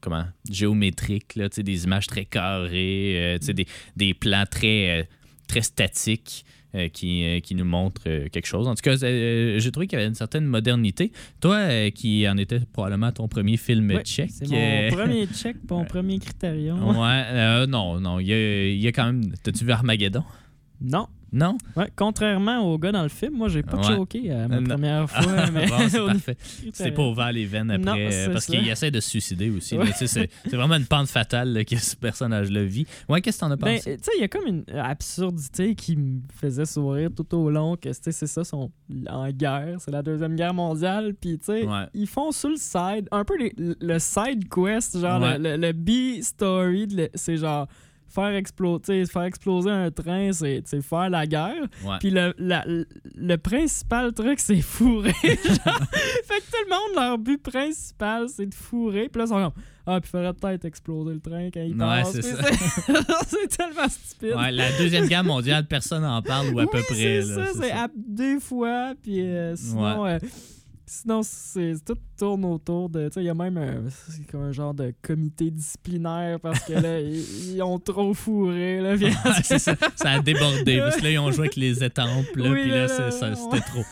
[0.00, 3.66] comment, géométriques, là, tu sais, des images très carrées, euh, tu sais, des,
[3.96, 5.04] des plans très, euh,
[5.48, 6.44] très statiques.
[6.76, 8.66] euh, qui, euh, qui nous montrent euh, quelque chose.
[8.66, 11.12] En tout cas, euh, j'ai trouvé qu'il y avait une certaine modernité.
[11.40, 14.30] Toi, euh, qui en était probablement ton premier film tchèque.
[14.32, 16.82] C'est mon euh, premier check, mon premier critérium.
[16.84, 19.22] Ouais, euh, non, non, il y a, il y a quand même.
[19.44, 20.24] T'as-tu vu Armageddon?
[20.80, 21.06] Non.
[21.36, 21.58] Non?
[21.74, 23.96] Ouais, contrairement au gars dans le film, moi, j'ai pas Ouais.
[23.96, 24.68] choqué à ma non.
[24.68, 25.50] première fois.
[25.52, 25.78] mais bon,
[26.72, 27.84] c'est pas ouvert les veines après.
[27.84, 29.76] Non, euh, parce qu'il essaie de se suicider aussi.
[29.76, 29.90] Ouais.
[29.96, 32.86] C'est vraiment une pente fatale là, que ce personnage-là vit.
[33.08, 33.98] Ouais, qu'est-ce que t'en as Ben, pensé?
[34.00, 37.92] sais, il y a comme une absurdité qui me faisait sourire tout au long, que
[37.92, 38.70] c'est ça, ils sont
[39.08, 41.86] en guerre, c'est la Deuxième Guerre mondiale, puis tu sais, Ouais.
[41.94, 45.72] ils font sur le side, un peu les- le side quest, genre le, le- le
[45.72, 47.66] B-story, c'est genre
[48.14, 51.62] faire exploser, faire exploser un train, c'est faire la guerre.
[51.84, 51.96] Ouais.
[52.00, 55.12] Puis le, la- le principal truc, c'est fourrer.
[55.22, 59.08] fait que tout le monde, leur but principal, c'est de fourrer.
[59.08, 59.52] Puis là, ils sont comme
[59.86, 62.12] Ah, puis il faudrait peut-être exploser le train quand il Ouais, passe.
[62.12, 62.22] c'est
[63.26, 64.34] c'est- tellement stupide.
[64.36, 66.94] Ouais, la Deuxième Guerre mondiale, personne n'en parle ou à peu près.
[66.94, 68.94] C'est ça, c'est deux fois.
[69.02, 70.18] Puis euh, sinon, euh,
[71.00, 73.08] sinon c'est tout tourne autour de.
[73.08, 73.82] Tu sais, il y a même un,
[74.30, 78.80] comme un genre de comité disciplinaire parce que là, ils, ils ont trop fourré.
[78.80, 79.12] Là, puis-
[79.58, 79.74] ça.
[79.96, 80.78] Ça a débordé.
[80.84, 82.36] Parce que là, ils ont joué avec les étampes.
[82.36, 83.82] Là, Oui, puis c'était trop.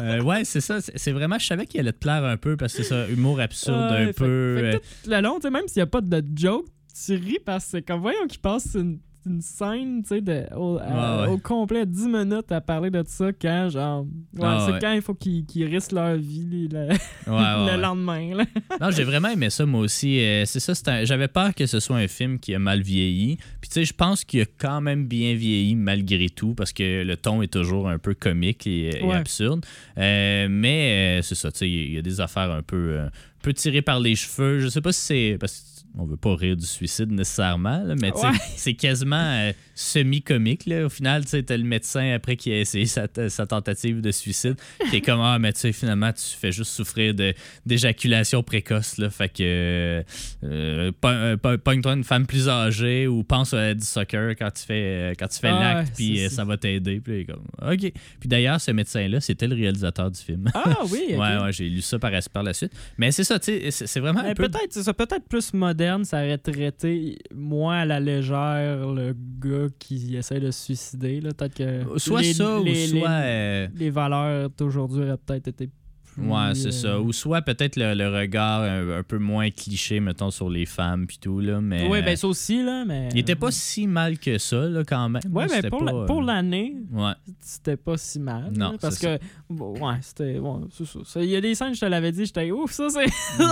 [0.00, 0.78] Euh, ouais, c'est ça.
[0.80, 3.40] C'est vraiment, je savais qu'il allait te plaire un peu parce que c'est ça, humour
[3.40, 4.56] absurde un fait- peu.
[4.60, 6.66] fait euh, tout le long, tu sais, même s'il n'y a pas de joke,
[7.04, 10.46] tu ris parce que c'est comme, voyons qu'il passe une, une scène, tu sais, de-
[10.54, 11.32] au, à- Ouais, ouais.
[11.34, 14.78] au complet 10 minutes à parler de ça quand, genre, ouais, Ah, c'est ouais.
[14.80, 16.88] quand il faut qu'ils risquent leur vie le,
[17.76, 18.44] lendemain, là.
[18.80, 20.20] Non, j'ai vraiment aimé ça, moi aussi.
[20.20, 23.36] Euh, c'est ça, j'avais peur que ce soit un film qui a mal vieilli.
[23.60, 27.02] Puis, tu sais, je pense qu'il a quand même bien vieilli malgré tout, parce que
[27.02, 29.64] le ton est toujours un peu comique et, absurde.
[29.98, 33.06] Euh, mais euh, c'est ça, tu sais, il y a des affaires un peu, euh,
[33.06, 33.10] un
[33.42, 34.60] peu tirées par les cheveux.
[34.60, 35.36] Je sais pas si c'est.
[35.40, 38.30] Parce on veut pas rire du suicide nécessairement, là, mais Ouais.
[38.56, 40.68] c'est quasiment euh, semi-comique.
[40.84, 44.10] Au final, tu sais, t'as le médecin après qui a essayé sa, sa tentative de
[44.10, 44.56] suicide,
[44.90, 47.34] qui est comme Ah, mais tu sais, finalement, tu fais juste souffrir de-
[47.64, 48.98] d'éjaculation précoce.
[48.98, 50.02] Là, fait que euh,
[50.44, 54.74] euh, po- pogne-toi une femme plus âgée ou pense à du soccer quand tu fais,
[55.10, 57.00] euh, quand tu fais Ah, l'acte, puis euh, ça va t'aider.
[57.00, 57.42] Puis comme
[57.72, 57.80] OK.
[58.20, 60.50] Puis d'ailleurs, ce médecin-là, c'était le réalisateur du film.
[60.54, 61.04] Ah oui.
[61.16, 62.72] Ouais, ouais, j'ai lu ça par, par la suite.
[62.98, 64.48] Mais c'est ça, tu sais, c'est vraiment peu.
[64.48, 65.52] peut-être, c'est ça, peut-être plus
[65.86, 71.20] moderne, ça aurait traité moins à la légère le gars qui essaie de se suicider.
[71.20, 71.30] là.
[71.32, 71.98] Peut-être que.
[71.98, 73.08] Soit les- ça, les- ou soit.
[73.08, 75.68] Les, euh, les valeurs d'aujourd'hui auraient peut-être été
[76.16, 76.26] plus.
[76.28, 77.00] Ouais, c'est euh, ça.
[77.00, 81.06] Ou soit peut-être le, le regard un, un peu moins cliché, mettons, sur les femmes
[81.06, 81.60] puis tout, là.
[81.60, 81.86] Mais.
[81.88, 83.08] Oui, ben ça aussi, là, mais.
[83.12, 85.22] Il était pas si mal que ça, là, quand même.
[85.30, 87.12] Ouais, mais pour, la- euh, pour l'année, Ouais.
[87.40, 88.52] c'était pas si mal.
[88.56, 89.18] Non, là, parce que,
[89.50, 90.38] bon, ouais, c'était.
[90.40, 90.68] bon,
[91.04, 91.22] ça.
[91.22, 92.98] Il y a des scènes, je te l'avais dit, j'étais ouf, ça, c'est.
[93.42, 93.46] Ouais.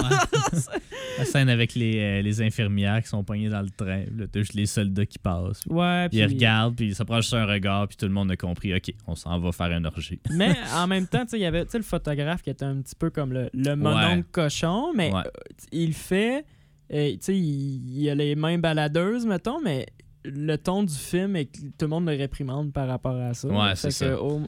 [1.19, 4.03] La scène avec les, euh, les infirmières qui sont poignées dans le train.
[4.17, 5.61] Là, juste les soldats qui passent.
[5.69, 8.37] Ouais, Puis ils regardent, puis ça prend juste un regard, puis tout le monde a
[8.37, 10.19] compris, OK, on s'en va faire un orgie.
[10.31, 12.65] Mais en même temps, tu sais, il y avait tu sais, le photographe qui était
[12.65, 15.21] un petit peu comme le, le mononcle cochon, mais Ouais.
[15.27, 15.31] euh,
[15.73, 16.45] il fait.
[16.93, 19.87] euh, tu sais, il, il a les mains baladeuses, mettons, mais
[20.25, 23.47] le ton du film et que tout le monde le réprimande par rapport à ça.
[23.49, 24.17] Ouais, c'est ça.
[24.23, 24.41] oh,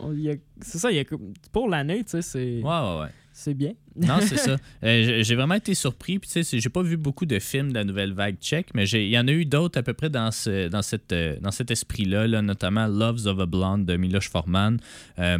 [0.63, 1.05] c'est ça, il y a
[1.53, 3.09] pour l'année, tu sais, c'est Ouais, ouais, ouais.
[3.33, 3.73] c'est bien.
[3.95, 4.57] Non, c'est ça.
[4.85, 6.19] Euh, j'ai- vraiment été surpris.
[6.19, 8.87] Puis, tu sais, j'ai pas vu beaucoup de films de la nouvelle vague tchèque, mais
[8.89, 11.71] il y en a eu d'autres à peu près dans, ce, dans, cette, dans cet
[11.71, 14.79] esprit-là, là, notamment Loves of a Blonde de Miloš Forman.
[15.19, 15.39] Euh,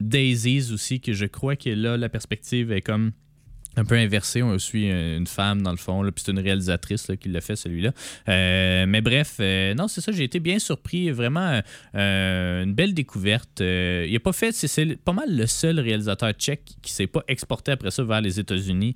[0.00, 3.12] Daisies aussi, que je crois que là, la perspective est comme
[3.76, 4.42] un peu inversée.
[4.42, 7.40] On suit une femme, dans le fond, là, puis c'est une réalisatrice là, qui l'a
[7.40, 7.92] fait, celui-là.
[8.28, 11.10] Euh, mais bref, euh, non, c'est ça, j'ai été bien surpris.
[11.10, 11.60] Vraiment,
[11.94, 13.60] euh, une belle découverte.
[13.60, 17.72] Il a pas fait, c'est- pas mal le seul réalisateur tchèque qui s'est pas exporté
[17.72, 18.94] après ça vers les États-Unis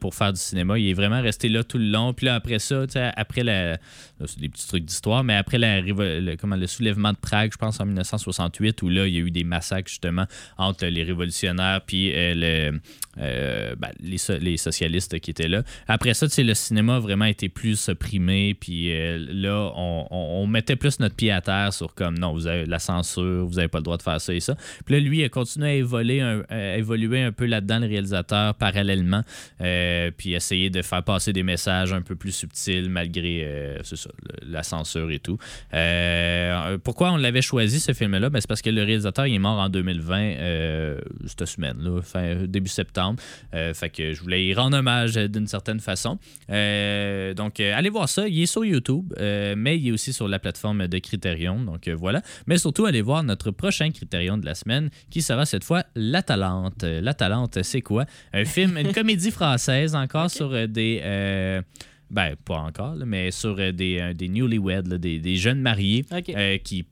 [0.00, 0.78] pour faire du cinéma.
[0.78, 2.12] Il est vraiment resté là tout le long.
[2.12, 3.72] Puis là, après ça, tu sais, après la.
[3.72, 3.78] là,
[4.26, 7.58] c'est des petits trucs d'histoire, mais après la, le, comment, le soulèvement de Prague, je
[7.58, 10.26] pense en 1968, où là, il y a eu des massacres justement
[10.58, 12.80] entre les révolutionnaires puis le,
[13.16, 15.62] ben, les, so- les socialistes qui étaient là.
[15.88, 21.00] Après ça, le cinéma a vraiment été plus opprimé, puis euh, là, on, mettait plus
[21.00, 23.84] notre pied à terre sur comme non, vous avez la censure, vous n'avez pas le
[23.84, 24.56] droit de faire ça et ça.
[24.84, 26.42] Puis là, lui, il a continué à évoluer un,
[26.76, 29.22] évoluer un peu là-dedans, le réalisateur, parallèlement,
[29.60, 34.10] euh, puis essayer de faire passer des messages un peu plus subtils malgré euh, ça,
[34.42, 35.38] la censure et tout.
[36.84, 38.30] Pourquoi on l'avait choisi, ce film-là?
[38.30, 42.00] Ben, c'est parce que le réalisateur il est mort en 2020, euh, cette semaine, là,
[42.02, 43.20] fin, début septembre.
[43.84, 46.18] Fait que je voulais y rendre hommage euh, d'une certaine façon.
[46.50, 48.28] Euh, donc, euh, allez voir ça.
[48.28, 51.60] Il est sur YouTube, euh, mais il est aussi sur la plateforme de Criterion.
[51.60, 52.22] Donc, voilà.
[52.46, 56.22] Mais surtout, allez voir notre prochain Criterion de la semaine, qui sera cette fois La
[56.22, 56.82] Talente.
[56.82, 58.06] La Talente, c'est quoi?
[58.32, 61.00] Un film, une comédie française, encore sur des...
[62.10, 66.04] ben, pas encore, là, mais sur des, des newlyweds, là, des, des jeunes mariés
[66.62, 66.86] qui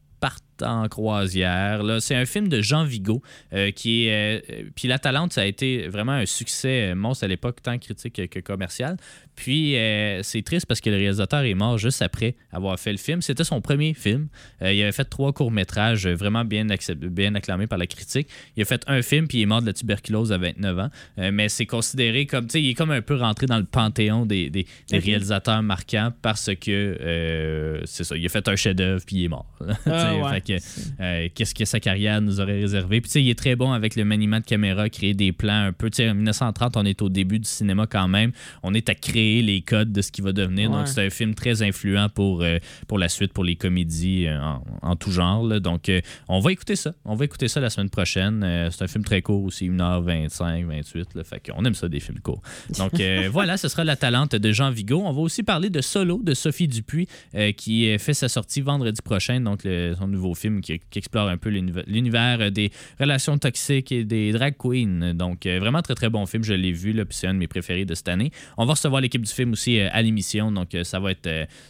[0.63, 1.83] partent en croisière.
[1.83, 4.43] Là, c'est un film de Jean Vigo euh, qui est.
[4.51, 7.79] euh, puis La Talente, ça a été vraiment un succès euh, monstre à l'époque, tant
[7.79, 8.97] critique que, que commercial.
[9.35, 12.99] Puis euh, c'est triste parce que le réalisateur est mort juste après avoir fait le
[12.99, 13.23] film.
[13.23, 14.29] C'était son premier film.
[14.61, 18.29] Il avait fait trois courts-métrages vraiment bien, bien acclamés par la critique.
[18.57, 20.91] Il a fait un film, puis il est mort de la tuberculose à 29 ans.
[21.33, 22.47] Mais c'est considéré comme.
[22.47, 25.05] Tu sais, il est comme un peu rentré dans le panthéon des, des- des Ok.
[25.05, 27.81] réalisateurs marquants parce que.
[27.87, 28.17] c'est ça.
[28.17, 29.47] Il a fait un chef-d'œuvre, puis il est mort.
[29.87, 30.31] Ah, ouais.
[30.35, 30.52] fait que,
[31.01, 33.01] euh, qu'est-ce que sa carrière nous aurait réservé.
[33.01, 35.67] Puis tu sais, il est très bon avec le maniement de caméra, créer des plans
[35.67, 35.91] un peu.
[35.91, 38.33] Tu sais, en 1930, on est au début du cinéma quand même.
[38.63, 40.71] On est à créer les codes de ce qui va devenir.
[40.71, 40.79] Ouais.
[40.79, 44.41] Donc, c'est un film très influent pour, euh, pour la suite, pour les comédies euh,
[44.41, 45.47] en, en tout genre.
[45.47, 45.61] là.
[45.61, 45.91] Donc,
[46.29, 46.93] on va écouter ça.
[47.05, 48.69] On va écouter ça la semaine prochaine.
[48.71, 51.15] C'est un film très court aussi, 1h25, 28.
[51.15, 52.43] Là, fait qu'on aime ça, des films courts.
[52.79, 52.93] Donc,
[53.31, 55.03] voilà, ce sera La Talente de Jean Vigo.
[55.05, 57.07] On va aussi parler de Solo de Sophie Dupuis,
[57.57, 59.41] qui fait sa sortie vendredi prochain.
[59.41, 62.71] Donc, le- son nouveau film qui, qui explore un peu l'univ- l'univers euh, des
[63.01, 65.15] relations toxiques et des drag queens.
[65.15, 66.43] Donc, euh, vraiment très, très bon film.
[66.45, 68.31] Je l'ai vu, là, puis c'est un de mes préférés de cette année.
[68.59, 70.51] On va recevoir l'équipe du film aussi euh, à l'émission.
[70.53, 71.29] Donc, ça, va être,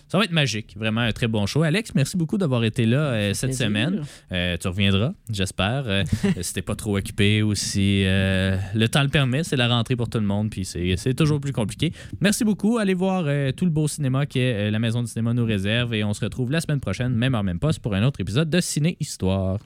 [0.09, 0.75] ça va être magique.
[0.77, 1.63] Vraiment un très bon show.
[1.63, 3.67] Alex, merci beaucoup d'avoir été là cette Plaisir.
[3.67, 4.03] semaine.
[4.33, 5.85] Euh, tu reviendras, j'espère.
[6.41, 9.97] Si t'es pas trop occupé ou si euh, le temps le permet, c'est la rentrée
[9.97, 11.93] pour tout le monde, puis c'est c'est toujours plus compliqué.
[12.21, 12.79] Merci beaucoup.
[12.79, 16.05] Allez voir euh, tout le beau cinéma que la Maison du cinéma nous réserve et
[16.05, 18.61] on se retrouve la semaine prochaine, même heure, même poste, pour un autre épisode de
[19.01, 19.59] Histoire.